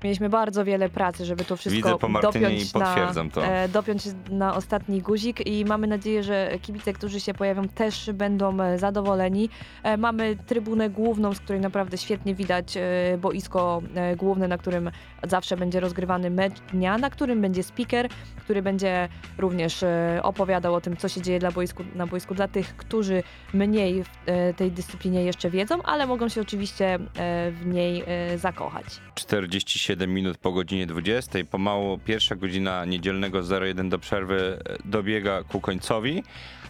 Mieliśmy 0.06 0.30
bardzo 0.30 0.66
wiele 0.66 0.90
pracy, 0.90 1.26
żeby 1.26 1.46
to 1.46 1.58
wszystko 1.58 1.88
Widzę 1.88 2.00
po 2.00 2.08
Martynie 2.08 2.46
dopiąć 2.46 2.70
i 2.70 2.74
potwierdzam 2.74 3.28
na, 3.28 3.34
to. 3.34 3.46
e, 3.46 3.70
dopiąć 3.70 4.04
na 4.30 4.56
ostatni 4.56 5.02
guzik 5.02 5.48
i 5.48 5.66
mamy 5.66 5.88
nadzieję, 5.88 6.24
że 6.24 6.52
kibice, 6.62 6.94
którzy 6.94 7.20
się 7.20 7.34
pojawią 7.34 7.68
też 7.68 8.10
będą 8.14 8.62
e, 8.62 8.78
zadowoleni. 8.80 9.50
E, 9.84 9.98
Mamy 9.98 10.38
trybunę 10.48 10.90
główną, 10.90 11.34
z 11.34 11.40
której 11.40 11.62
naprawdę 11.62 11.98
świetnie 11.98 12.36
widać 12.36 12.78
e, 12.78 12.82
boisko 13.18 13.82
e, 13.96 14.16
główne, 14.16 14.48
na 14.48 14.58
którym 14.58 14.92
zawsze 15.24 15.58
będzie 15.58 15.80
rozgrywany 15.80 16.30
mecz 16.30 16.60
dnia, 16.74 16.98
na 16.98 17.10
którym 17.10 17.42
będzie 17.42 17.64
speaker, 17.64 18.10
który 18.38 18.62
będzie 18.62 19.10
również 19.38 19.84
e, 19.84 20.20
opowiadał 20.24 20.74
o 20.74 20.82
tym, 20.82 20.98
co 20.98 21.10
się 21.10 21.22
dzieje 21.22 21.40
dla 21.40 21.52
boisku, 21.52 21.84
na 21.96 22.08
boisku 22.08 22.36
dla 22.36 22.48
tych, 22.48 22.76
którzy 22.76 23.24
mniej 23.54 24.04
w 24.04 24.10
e, 24.26 24.54
tej 24.54 24.72
dyscyplinie 24.72 25.24
jeszcze 25.24 25.50
wiedzą, 25.50 25.82
ale 25.84 26.08
mogą 26.08 26.30
się 26.30 26.42
oczywiście 26.42 26.86
e, 27.16 27.52
w 27.52 27.66
niej 27.66 28.04
e, 28.08 28.38
zakochać. 28.38 28.86
47 29.16 29.95
minut 30.08 30.38
po 30.38 30.52
godzinie 30.52 30.88
20. 30.88 31.40
Pomału 31.52 31.98
pierwsza 31.98 32.36
godzina 32.36 32.86
niedzielnego 32.86 33.42
01 33.62 33.90
do 33.90 34.00
przerwy 34.00 34.60
e, 34.66 34.78
dobiega 34.86 35.44
ku 35.44 35.62
końcowi. 35.62 36.24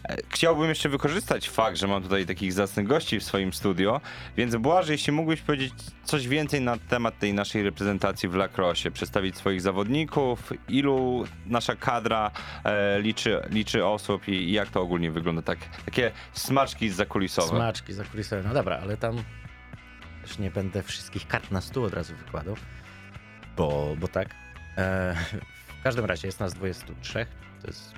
E, 0.09 0.15
Chciałbym 0.29 0.69
jeszcze 0.69 0.89
wykorzystać 0.89 1.49
fakt, 1.49 1.77
że 1.77 1.87
mam 1.87 2.03
tutaj 2.03 2.25
takich 2.25 2.53
zacnych 2.53 2.87
gości 2.87 3.19
w 3.19 3.23
swoim 3.23 3.53
studio, 3.53 4.01
więc 4.37 4.55
Błażej, 4.55 4.93
jeśli 4.93 5.13
mógłbyś 5.13 5.41
powiedzieć 5.41 5.73
coś 6.03 6.27
więcej 6.27 6.61
na 6.61 6.77
temat 6.77 7.19
tej 7.19 7.33
naszej 7.33 7.63
reprezentacji 7.63 8.29
w 8.29 8.35
lacrosse, 8.35 8.91
przedstawić 8.91 9.37
swoich 9.37 9.61
zawodników, 9.61 10.53
ilu 10.69 11.25
nasza 11.45 11.75
kadra 11.75 12.31
e, 12.63 13.01
liczy, 13.01 13.41
liczy 13.49 13.85
osób 13.85 14.27
i, 14.27 14.31
i 14.31 14.51
jak 14.51 14.69
to 14.69 14.81
ogólnie 14.81 15.11
wygląda, 15.11 15.41
tak, 15.41 15.59
takie 15.85 16.11
smaczki 16.33 16.89
zakulisowe. 16.89 17.47
Smaczki 17.47 17.93
zakulisowe. 17.93 18.43
No 18.47 18.53
dobra, 18.53 18.79
ale 18.83 18.97
tam 18.97 19.15
też 20.21 20.39
nie 20.39 20.51
będę 20.51 20.83
wszystkich 20.83 21.27
kart 21.27 21.51
na 21.51 21.61
stół 21.61 21.83
od 21.83 21.93
razu 21.93 22.13
wykładał, 22.15 22.55
bo, 23.57 23.95
bo 23.99 24.07
tak. 24.07 24.35
E, 24.77 25.15
w 25.79 25.83
każdym 25.83 26.05
razie 26.05 26.27
jest 26.27 26.39
nas 26.39 26.53
23, 26.53 27.25
to 27.61 27.67
jest 27.67 27.93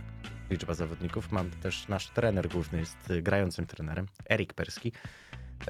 liczba 0.50 0.74
zawodników. 0.74 1.32
Mam 1.32 1.52
też 1.52 1.88
nasz 1.88 2.10
trener 2.10 2.50
główny, 2.50 2.80
jest 2.80 3.12
y, 3.12 3.22
grającym 3.22 3.66
trenerem, 3.66 4.08
Erik 4.30 4.54
Perski. 4.54 4.92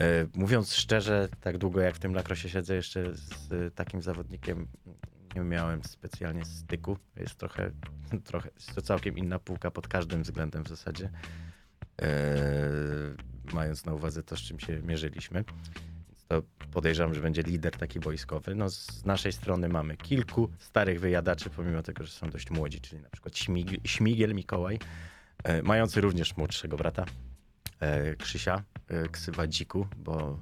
E, 0.01 0.27
mówiąc 0.35 0.73
szczerze, 0.73 1.29
tak 1.41 1.57
długo 1.57 1.81
jak 1.81 1.95
w 1.95 1.99
tym 1.99 2.13
lakrosie 2.13 2.49
siedzę, 2.49 2.75
jeszcze 2.75 3.15
z 3.15 3.51
y, 3.51 3.71
takim 3.71 4.01
zawodnikiem 4.01 4.67
nie 5.35 5.41
miałem 5.41 5.83
specjalnie 5.83 6.45
styku. 6.45 6.97
Jest 7.15 7.35
trochę, 7.35 7.71
trochę 8.29 8.49
jest 8.55 8.75
to 8.75 8.81
całkiem 8.81 9.17
inna 9.17 9.39
półka 9.39 9.71
pod 9.71 9.87
każdym 9.87 10.23
względem 10.23 10.63
w 10.63 10.67
zasadzie. 10.67 11.09
E, 12.01 12.07
mając 13.53 13.85
na 13.85 13.93
uwadze 13.93 14.23
to, 14.23 14.35
z 14.35 14.39
czym 14.39 14.59
się 14.59 14.81
mierzyliśmy. 14.81 15.43
To 16.27 16.43
podejrzewam, 16.71 17.13
że 17.13 17.21
będzie 17.21 17.41
lider 17.41 17.77
taki 17.77 17.99
wojskowy. 17.99 18.55
No, 18.55 18.69
z 18.69 19.05
naszej 19.05 19.31
strony 19.33 19.69
mamy 19.69 19.97
kilku 19.97 20.49
starych 20.59 20.99
wyjadaczy, 20.99 21.49
pomimo 21.49 21.83
tego, 21.83 22.03
że 22.03 22.11
są 22.11 22.29
dość 22.29 22.51
młodzi, 22.51 22.81
czyli 22.81 23.01
na 23.01 23.09
przykład 23.09 23.33
Śmig- 23.35 23.79
Śmigiel 23.87 24.35
Mikołaj, 24.35 24.79
e, 25.43 25.61
mający 25.63 26.01
również 26.01 26.37
młodszego 26.37 26.77
brata, 26.77 27.05
e, 27.79 28.15
Krzysia, 28.15 28.63
e, 28.87 29.07
ksywa 29.07 29.47
Dziku, 29.47 29.87
bo 29.97 30.39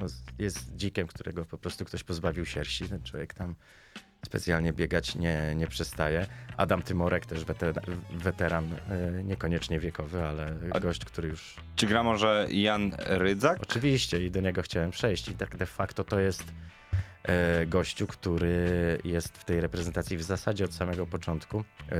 no, 0.00 0.06
jest 0.38 0.76
dzikiem, 0.76 1.06
którego 1.06 1.44
po 1.44 1.58
prostu 1.58 1.84
ktoś 1.84 2.04
pozbawił 2.04 2.44
sierści. 2.46 2.88
Ten 2.88 3.02
człowiek 3.02 3.34
tam 3.34 3.54
specjalnie 4.24 4.72
biegać 4.72 5.14
nie, 5.14 5.54
nie 5.56 5.66
przestaje. 5.66 6.26
Adam 6.56 6.82
Tymorek, 6.82 7.26
też 7.26 7.44
weter, 7.44 7.74
weteran, 8.10 8.64
e, 8.72 9.24
niekoniecznie 9.24 9.80
wiekowy, 9.80 10.22
ale 10.22 10.54
A- 10.72 10.80
gość, 10.80 11.04
który 11.04 11.28
już 11.28 11.56
Czy 11.76 11.86
gra 11.86 12.02
może 12.02 12.46
Jan 12.50 12.92
Rydzak? 12.98 13.58
Oczywiście 13.62 14.24
i 14.24 14.30
do 14.30 14.40
niego 14.40 14.62
chciałem 14.62 14.90
przejść 14.90 15.28
i 15.28 15.34
tak 15.34 15.56
de 15.56 15.66
facto 15.66 16.04
to 16.04 16.20
jest 16.20 16.44
e, 17.22 17.66
gościu, 17.66 18.06
który 18.06 18.98
jest 19.04 19.38
w 19.38 19.44
tej 19.44 19.60
reprezentacji 19.60 20.16
w 20.16 20.22
zasadzie 20.22 20.64
od 20.64 20.74
samego 20.74 21.06
początku. 21.06 21.64
E, 21.92 21.94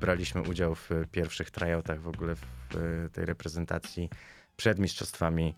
braliśmy 0.00 0.42
udział 0.42 0.74
w 0.74 0.90
pierwszych 1.12 1.50
tryoutach 1.50 2.00
w 2.00 2.08
ogóle 2.08 2.34
w 2.34 3.08
tej 3.12 3.24
reprezentacji 3.24 4.10
przed 4.56 4.78
mistrzostwami 4.78 5.54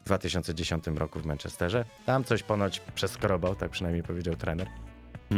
w 0.00 0.04
2010 0.04 0.86
roku 0.86 1.20
w 1.20 1.26
Manchesterze. 1.26 1.84
Tam 2.06 2.24
coś 2.24 2.42
ponoć 2.42 2.80
przeskrobał, 2.80 3.54
tak 3.54 3.70
przynajmniej 3.70 4.02
powiedział 4.02 4.36
trener. 4.36 4.66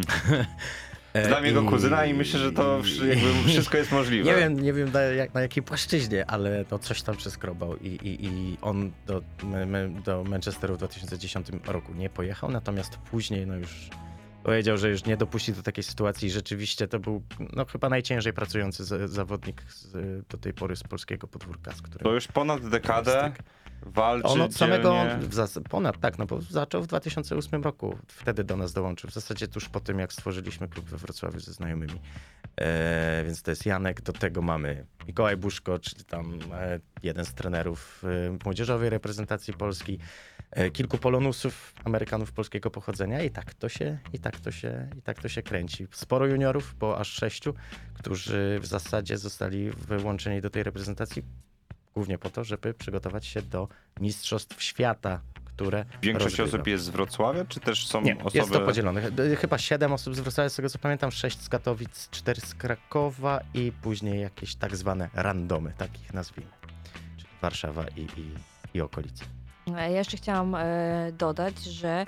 E, 1.14 1.26
Znam 1.28 1.44
jego 1.44 1.62
kuzyna 1.62 2.04
i 2.04 2.14
myślę, 2.14 2.40
że 2.40 2.52
to 2.52 2.80
jakby 3.08 3.34
wszystko 3.48 3.76
jest 3.76 3.92
możliwe. 3.92 4.24
Nie 4.24 4.36
wiem, 4.36 4.60
nie 4.60 4.72
wiem 4.72 4.92
na, 4.92 5.00
jak, 5.00 5.34
na 5.34 5.40
jakiej 5.40 5.62
płaszczyźnie, 5.62 6.30
ale 6.30 6.64
no 6.70 6.78
coś 6.78 7.02
tam 7.02 7.16
przeskrobał 7.16 7.76
i, 7.76 7.86
i, 7.86 8.26
i 8.26 8.58
on 8.62 8.92
do, 9.06 9.22
do 10.04 10.24
Manchesteru 10.24 10.74
w 10.74 10.78
2010 10.78 11.46
roku 11.66 11.94
nie 11.94 12.10
pojechał, 12.10 12.50
natomiast 12.50 12.96
później 12.96 13.46
no 13.46 13.56
już 13.56 13.90
powiedział, 14.42 14.78
że 14.78 14.90
już 14.90 15.04
nie 15.04 15.16
dopuści 15.16 15.52
do 15.52 15.62
takiej 15.62 15.84
sytuacji 15.84 16.30
rzeczywiście 16.30 16.88
to 16.88 16.98
był 16.98 17.22
no, 17.52 17.64
chyba 17.64 17.88
najciężej 17.88 18.32
pracujący 18.32 18.84
zawodnik 19.08 19.62
z, 19.68 19.92
do 20.28 20.38
tej 20.38 20.52
pory 20.52 20.76
z 20.76 20.82
polskiego 20.82 21.26
podwórka, 21.26 21.72
z 21.72 21.82
którym... 21.82 22.04
To 22.04 22.12
już 22.12 22.26
ponad 22.26 22.68
dekadę 22.68 23.32
walczy 23.82 24.28
On 24.28 24.40
od 24.40 24.54
samego, 24.54 24.92
dzielnie. 24.92 25.68
ponad 25.68 26.00
tak, 26.00 26.18
no 26.18 26.26
bo 26.26 26.40
zaczął 26.40 26.82
w 26.82 26.86
2008 26.86 27.62
roku, 27.62 27.98
wtedy 28.06 28.44
do 28.44 28.56
nas 28.56 28.72
dołączył, 28.72 29.10
w 29.10 29.14
zasadzie 29.14 29.48
tuż 29.48 29.68
po 29.68 29.80
tym, 29.80 29.98
jak 29.98 30.12
stworzyliśmy 30.12 30.68
klub 30.68 30.86
we 30.86 30.96
Wrocławiu 30.96 31.40
ze 31.40 31.52
znajomymi. 31.52 32.00
E, 32.56 33.22
więc 33.24 33.42
to 33.42 33.50
jest 33.50 33.66
Janek, 33.66 34.00
do 34.00 34.12
tego 34.12 34.42
mamy 34.42 34.86
Mikołaj 35.06 35.36
Buszko, 35.36 35.78
czyli 35.78 36.04
tam 36.04 36.38
e, 36.52 36.80
jeden 37.02 37.24
z 37.24 37.34
trenerów 37.34 38.02
e, 38.04 38.38
młodzieżowej 38.44 38.90
reprezentacji 38.90 39.54
Polski, 39.54 39.98
e, 40.50 40.70
kilku 40.70 40.98
polonusów, 40.98 41.74
Amerykanów 41.84 42.32
polskiego 42.32 42.70
pochodzenia 42.70 43.22
i 43.22 43.30
tak 43.30 43.54
to 43.54 43.68
się, 43.68 43.98
i 44.12 44.18
tak 44.18 44.40
to 44.40 44.50
się, 44.50 44.90
i 44.98 45.02
tak 45.02 45.22
to 45.22 45.28
się 45.28 45.42
kręci. 45.42 45.86
Sporo 45.90 46.26
juniorów, 46.26 46.74
bo 46.78 46.98
aż 46.98 47.08
sześciu, 47.08 47.54
którzy 47.94 48.58
w 48.60 48.66
zasadzie 48.66 49.18
zostali 49.18 49.70
wyłączeni 49.70 50.40
do 50.40 50.50
tej 50.50 50.62
reprezentacji 50.62 51.22
głównie 51.94 52.18
po 52.18 52.30
to, 52.30 52.44
żeby 52.44 52.74
przygotować 52.74 53.26
się 53.26 53.42
do 53.42 53.68
Mistrzostw 54.00 54.62
Świata, 54.62 55.20
które. 55.44 55.84
Większość 56.02 56.38
rozgrywa. 56.38 56.56
osób 56.62 56.66
jest 56.66 56.84
z 56.84 56.88
Wrocławia, 56.88 57.44
czy 57.44 57.60
też 57.60 57.86
są 57.86 58.00
Nie, 58.02 58.18
osoby... 58.18 58.38
jest 58.38 58.52
to 58.52 58.60
podzielone. 58.60 59.02
E, 59.32 59.36
Chyba 59.36 59.58
siedem 59.58 59.92
osób 59.92 60.14
z 60.14 60.20
Wrocławia, 60.20 60.50
z 60.50 60.54
tego 60.56 60.68
co 60.68 60.78
pamiętam, 60.78 61.10
sześć 61.12 61.40
z 61.42 61.48
Katowic, 61.48 62.08
cztery 62.10 62.40
z 62.40 62.54
Krakowa 62.54 63.40
i 63.54 63.72
później 63.82 64.20
jakieś 64.22 64.54
tak 64.54 64.76
zwane 64.76 65.08
randomy, 65.14 65.72
tak 65.78 66.00
ich 66.02 66.14
nazwijmy. 66.14 66.50
Czyli 67.16 67.28
Warszawa 67.42 67.84
i, 67.96 68.00
i, 68.00 68.34
i 68.74 68.80
okolice. 68.80 69.24
Ja 69.66 69.86
jeszcze 69.86 70.16
chciałam 70.16 70.54
e, 70.54 71.12
dodać, 71.12 71.58
że 71.64 71.88
e, 71.88 72.06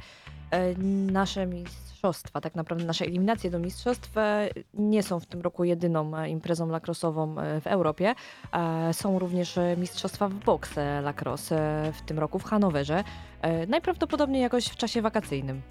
nasze 1.13 1.47
mistrzostwa, 1.47 2.41
tak 2.41 2.55
naprawdę 2.55 2.85
nasze 2.85 3.05
eliminacje 3.05 3.51
do 3.51 3.59
mistrzostw 3.59 4.19
e, 4.19 4.49
nie 4.75 5.03
są 5.03 5.21
w 5.21 5.27
tym 5.27 5.41
roku 5.41 5.65
jedyną 5.65 6.17
e, 6.19 6.29
imprezą 6.31 6.69
lacrose'ową 6.69 7.41
e, 7.41 7.61
w 7.61 7.67
Europie. 7.67 8.15
E, 8.53 8.95
Są 8.95 9.19
również 9.19 9.59
e, 9.59 9.77
mistrzostwa 9.77 10.29
w 10.29 10.35
boks 10.35 10.79
e, 10.79 11.01
lacrosse 11.01 11.87
e, 11.89 11.93
w 11.93 12.03
tym 12.03 12.19
roku 12.19 12.39
w 12.39 12.45
Hanowerze. 12.45 13.05
E, 13.43 13.67
Najprawdopodobniej 13.67 14.43
jakoś 14.43 14.67
w 14.67 14.77
czasie 14.77 15.03
wakacyjnym. 15.03 15.63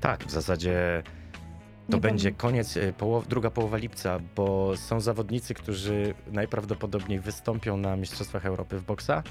Tak, 0.00 0.24
w 0.24 0.30
zasadzie 0.30 1.02
to 1.90 1.96
Nie 1.96 2.00
będzie 2.00 2.32
koniec, 2.32 2.76
e, 2.76 2.92
połow, 2.92 3.28
druga 3.28 3.50
połowa 3.50 3.76
lipca, 3.76 4.18
bo 4.36 4.76
są 4.76 5.00
zawodnicy, 5.00 5.54
którzy 5.54 6.14
najprawdopodobniej 6.32 7.20
wystąpią 7.20 7.76
na 7.76 7.96
Mistrzostwach 7.96 8.46
Europy 8.46 8.78
w 8.78 8.82
boksa. 8.84 9.22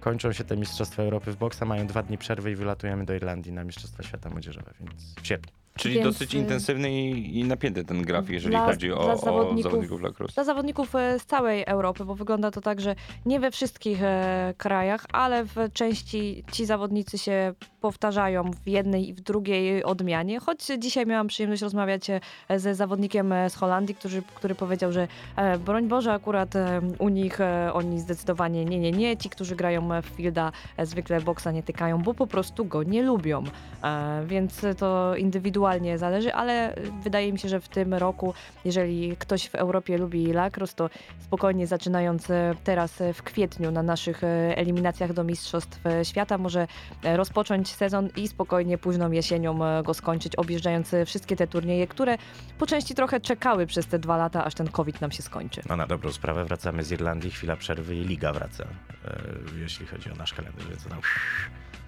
Kończą 0.00 0.32
się 0.32 0.44
te 0.44 0.56
Mistrzostwa 0.56 1.02
Europy 1.02 1.32
w 1.32 1.36
boksa, 1.36 1.64
mają 1.64 1.86
dwa 1.86 2.02
dni 2.02 2.18
przerwy 2.18 2.50
i 2.50 2.56
wylatujemy 2.56 3.04
do 3.04 3.14
Irlandii 3.14 3.52
na 3.52 3.64
Mistrzostwa 3.64 4.02
Świata 4.02 4.30
Młodzieżowe, 4.30 4.74
więc 4.80 5.14
w 5.22 5.26
sierpniu. 5.26 5.59
Czyli 5.76 5.94
Więc, 5.94 6.04
dosyć 6.06 6.34
y, 6.34 6.38
intensywny 6.38 6.92
i, 6.92 7.38
i 7.38 7.44
napięty 7.44 7.84
ten 7.84 8.02
graf, 8.02 8.30
jeżeli 8.30 8.50
dla- 8.56 8.66
chodzi 8.66 8.92
o, 8.92 9.02
dla 9.04 9.12
o 9.12 9.16
zawodników- 9.16 9.62
zawodników 9.62 10.02
lacrosse. 10.02 10.34
Dla 10.34 10.44
zawodników 10.44 10.94
e, 10.94 11.18
z 11.18 11.26
całej 11.26 11.64
Europy, 11.66 12.04
bo 12.04 12.14
wygląda 12.14 12.50
to 12.50 12.60
tak, 12.60 12.80
że 12.80 12.94
nie 13.26 13.40
we 13.40 13.50
wszystkich 13.50 14.02
e, 14.02 14.54
krajach, 14.58 15.06
ale 15.12 15.44
w 15.44 15.54
części 15.72 16.44
ci 16.52 16.66
zawodnicy 16.66 17.18
się 17.18 17.54
powtarzają 17.80 18.50
w 18.64 18.68
jednej 18.68 19.08
i 19.08 19.14
w 19.14 19.20
drugiej 19.20 19.84
odmianie. 19.84 20.40
Choć 20.40 20.58
dzisiaj 20.78 21.06
miałam 21.06 21.26
przyjemność 21.28 21.62
rozmawiać 21.62 22.10
e, 22.10 22.20
ze 22.58 22.74
zawodnikiem 22.74 23.32
e, 23.32 23.50
z 23.50 23.54
Holandii, 23.54 23.94
który, 23.94 24.22
który 24.34 24.54
powiedział, 24.54 24.92
że 24.92 25.08
e, 25.36 25.58
broń 25.58 25.88
Boże, 25.88 26.12
akurat 26.12 26.56
e, 26.56 26.80
u 26.98 27.08
nich 27.08 27.40
e, 27.40 27.70
oni 27.72 28.00
zdecydowanie 28.00 28.64
nie, 28.64 28.78
nie, 28.78 28.92
nie. 28.92 29.16
Ci, 29.16 29.30
którzy 29.30 29.56
grają 29.56 29.88
w 30.02 30.06
Fielda, 30.06 30.52
e, 30.76 30.86
zwykle 30.86 31.20
boksa 31.20 31.52
nie 31.52 31.62
tykają, 31.62 32.02
bo 32.02 32.14
po 32.14 32.26
prostu 32.26 32.64
go 32.64 32.82
nie 32.82 33.02
lubią. 33.02 33.44
E, 33.84 34.22
Więc 34.26 34.60
to 34.78 35.16
indywidualnie 35.16 35.69
zależy, 35.96 36.34
ale 36.34 36.74
wydaje 37.02 37.32
mi 37.32 37.38
się, 37.38 37.48
że 37.48 37.60
w 37.60 37.68
tym 37.68 37.94
roku, 37.94 38.34
jeżeli 38.64 39.16
ktoś 39.16 39.48
w 39.48 39.54
Europie 39.54 39.98
lubi 39.98 40.32
lacrosse, 40.32 40.74
to 40.74 40.90
spokojnie 41.18 41.66
zaczynając 41.66 42.30
e, 42.30 42.54
teraz 42.64 43.02
w 43.14 43.22
kwietniu 43.22 43.70
na 43.70 43.82
naszych 43.82 44.24
e, 44.24 44.56
eliminacjach 44.56 45.12
do 45.12 45.24
Mistrzostw 45.24 45.80
Świata 46.02 46.38
może 46.38 46.66
e, 47.04 47.16
rozpocząć 47.16 47.74
sezon 47.74 48.08
i 48.16 48.28
spokojnie 48.28 48.78
późną 48.78 49.10
jesienią 49.10 49.58
go 49.82 49.94
skończyć, 49.94 50.36
objeżdżając 50.36 50.94
wszystkie 51.06 51.36
te 51.36 51.46
turnieje, 51.46 51.86
które 51.86 52.18
po 52.58 52.66
części 52.66 52.94
trochę 52.94 53.20
czekały 53.20 53.66
przez 53.66 53.86
te 53.86 53.98
dwa 53.98 54.16
lata, 54.16 54.44
aż 54.44 54.54
ten 54.54 54.68
COVID 54.68 55.00
nam 55.00 55.10
się 55.10 55.22
skończy. 55.22 55.62
No 55.68 55.76
na 55.76 55.86
dobrą 55.86 56.12
sprawę 56.12 56.44
wracamy 56.44 56.82
z 56.82 56.92
Irlandii, 56.92 57.30
chwila 57.30 57.56
przerwy 57.56 57.96
i 57.96 58.04
liga 58.04 58.32
wraca, 58.32 58.64
jeśli 59.56 59.86
chodzi 59.86 60.10
o 60.10 60.14
nasz 60.14 60.34
kalendarz, 60.34 60.68
więc 60.68 60.84
tam 60.84 61.00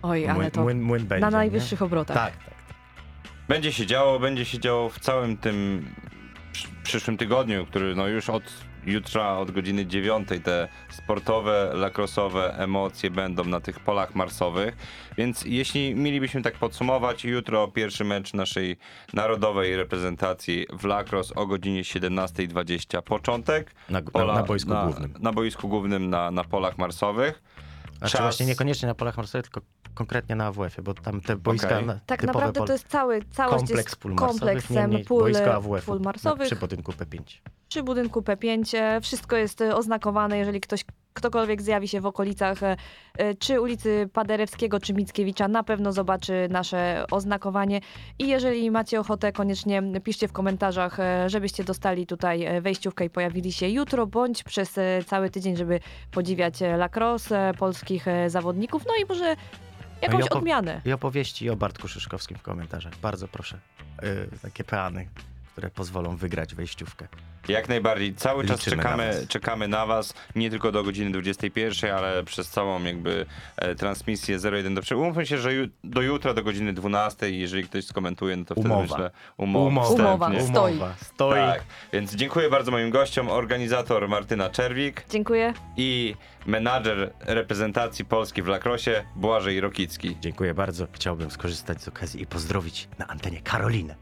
Oj, 0.02 0.28
ale 0.28 0.34
młyn, 0.34 0.50
to 0.50 0.62
młyn, 0.62 0.82
młyn 0.82 1.06
będzie. 1.06 1.20
na 1.20 1.30
nie? 1.30 1.36
najwyższych 1.36 1.82
obrotach. 1.82 2.16
Tak, 2.16 2.44
tak. 2.44 2.54
Będzie 3.48 3.72
się 3.72 3.86
działo, 3.86 4.18
będzie 4.18 4.44
się 4.44 4.58
działo 4.58 4.88
w 4.88 4.98
całym 4.98 5.36
tym 5.36 5.86
przy- 6.52 6.68
przyszłym 6.82 7.16
tygodniu, 7.16 7.66
który 7.66 7.94
no 7.94 8.08
już 8.08 8.30
od 8.30 8.42
jutra, 8.86 9.38
od 9.38 9.50
godziny 9.50 9.86
9 9.86 10.28
te 10.44 10.68
sportowe, 10.90 11.70
lakrosowe 11.74 12.54
emocje 12.58 13.10
będą 13.10 13.44
na 13.44 13.60
tych 13.60 13.80
polach 13.80 14.14
marsowych. 14.14 14.76
Więc 15.18 15.44
jeśli 15.46 15.94
mielibyśmy 15.94 16.42
tak 16.42 16.54
podsumować, 16.54 17.24
jutro 17.24 17.68
pierwszy 17.68 18.04
mecz 18.04 18.34
naszej 18.34 18.76
narodowej 19.14 19.76
reprezentacji 19.76 20.66
w 20.72 20.84
lacrosse 20.84 21.34
o 21.34 21.46
godzinie 21.46 21.82
17.20 21.82 23.02
początek. 23.02 23.74
Na, 23.90 24.00
na, 24.00 24.24
na 24.34 24.42
boisku 24.42 24.70
głównym. 24.84 25.14
Na 25.20 25.32
boisku 25.32 25.68
głównym 25.68 26.10
na, 26.10 26.30
na 26.30 26.44
polach 26.44 26.78
marsowych. 26.78 27.42
Znaczy 28.02 28.12
czas- 28.12 28.20
właśnie 28.22 28.46
niekoniecznie 28.46 28.88
na 28.88 28.94
polach 28.94 29.16
marsowych, 29.16 29.42
tylko 29.50 29.60
konkretnie 29.94 30.36
na 30.36 30.46
AWF-ie, 30.46 30.82
bo 30.84 30.94
tam 30.94 31.20
te 31.20 31.36
boiska 31.36 31.66
Okej. 31.68 31.86
na, 31.86 32.00
Tak 32.06 32.22
naprawdę 32.22 32.60
pol- 32.60 32.66
to 32.66 32.72
jest 32.72 32.88
cały, 32.88 33.22
całość 33.30 33.58
kompleks 33.58 33.84
jest 33.84 33.96
pól 33.96 34.14
kompleksem 34.14 34.90
pól, 35.08 35.20
boisko 35.22 35.54
AWF-u 35.54 35.86
pól 35.86 35.98
na- 35.98 36.04
marsowych. 36.04 36.46
przy 36.46 36.56
budynku 36.56 36.92
P5. 36.92 37.22
przy 37.68 37.82
budynku 37.82 38.20
P5. 38.22 38.74
e, 38.78 39.00
Wszystko 39.00 39.36
jest 39.36 39.60
e, 39.60 39.76
oznakowane, 39.76 40.38
jeżeli 40.38 40.60
ktoś, 40.60 40.84
ktokolwiek 41.12 41.62
zjawi 41.62 41.88
się 41.88 42.00
w 42.00 42.06
okolicach 42.06 42.62
e, 42.62 42.76
e, 43.16 43.34
czy 43.34 43.60
ulicy 43.60 44.08
Paderewskiego, 44.12 44.80
czy 44.80 44.94
Mickiewicza, 44.94 45.48
na 45.48 45.62
pewno 45.62 45.92
zobaczy 45.92 46.48
nasze 46.50 47.04
oznakowanie. 47.10 47.80
I 48.18 48.28
jeżeli 48.28 48.70
macie 48.70 49.00
ochotę, 49.00 49.32
koniecznie 49.32 49.82
piszcie 50.04 50.28
w 50.28 50.32
komentarzach, 50.32 51.00
e, 51.00 51.30
żebyście 51.30 51.64
dostali 51.64 52.06
tutaj 52.06 52.60
wejściówkę 52.60 53.04
i 53.04 53.10
pojawili 53.10 53.52
się 53.52 53.68
jutro, 53.68 54.06
bądź 54.06 54.42
przez 54.42 54.78
cały 55.06 55.30
tydzień, 55.30 55.56
żeby 55.56 55.80
podziwiać 56.10 56.54
lacrosse, 56.76 57.52
polskich 57.58 58.06
zawodników, 58.26 58.82
no 58.86 58.92
i 59.02 59.08
może 59.08 59.36
jakąś 60.02 60.26
i 60.26 60.30
odmianę. 60.30 60.80
I 60.84 60.92
opowieści 60.92 61.50
o 61.50 61.56
Bartku 61.56 61.88
Szyszkowskim 61.88 62.38
w 62.38 62.42
komentarzach. 62.42 62.96
Bardzo 63.02 63.28
proszę. 63.28 63.58
Yy, 64.02 64.28
takie 64.42 64.64
peany, 64.64 65.08
które 65.52 65.70
pozwolą 65.70 66.16
wygrać 66.16 66.54
wejściówkę. 66.54 67.08
Jak 67.48 67.68
najbardziej. 67.68 68.14
Cały 68.14 68.46
czas 68.46 68.58
Liczymy 68.58 68.76
na 68.76 68.82
czekamy, 68.82 69.06
was. 69.12 69.28
czekamy 69.28 69.68
na 69.68 69.86
was, 69.86 70.14
nie 70.36 70.50
tylko 70.50 70.72
do 70.72 70.82
godziny 70.84 71.10
21, 71.10 71.94
ale 71.94 72.24
przez 72.24 72.48
całą 72.50 72.82
jakby 72.84 73.26
e, 73.56 73.74
transmisję 73.74 74.38
01 74.52 74.74
do 74.74 74.82
3. 74.82 74.96
Umówmy 74.96 75.26
się, 75.26 75.38
że 75.38 75.54
ju, 75.54 75.68
do 75.84 76.02
jutra 76.02 76.34
do 76.34 76.42
godziny 76.42 76.72
12, 76.72 77.30
jeżeli 77.30 77.64
ktoś 77.64 77.84
skomentuje, 77.84 78.36
no 78.36 78.44
to 78.44 78.54
wtedy 78.54 78.68
Umowa. 78.68 78.82
myślę 78.82 79.10
umowa. 79.36 79.68
Umowa. 79.88 80.26
wstępnie. 80.26 80.42
Stoi. 80.48 80.72
Umowa. 80.72 80.94
Stoi. 81.02 81.34
Tak, 81.34 81.64
więc 81.92 82.14
dziękuję 82.14 82.50
bardzo 82.50 82.70
moim 82.70 82.90
gościom, 82.90 83.28
organizator 83.28 84.08
Martyna 84.08 84.50
Czerwik 84.50 85.04
Dziękuję. 85.10 85.54
i 85.76 86.14
menadżer 86.46 87.12
reprezentacji 87.20 88.04
Polski 88.04 88.42
w 88.42 88.46
Lakrosie 88.46 89.04
Błażej 89.16 89.60
Rokicki. 89.60 90.16
Dziękuję 90.20 90.54
bardzo. 90.54 90.86
Chciałbym 90.92 91.30
skorzystać 91.30 91.82
z 91.82 91.88
okazji 91.88 92.22
i 92.22 92.26
pozdrowić 92.26 92.88
na 92.98 93.06
antenie 93.06 93.40
Karolinę. 93.40 93.94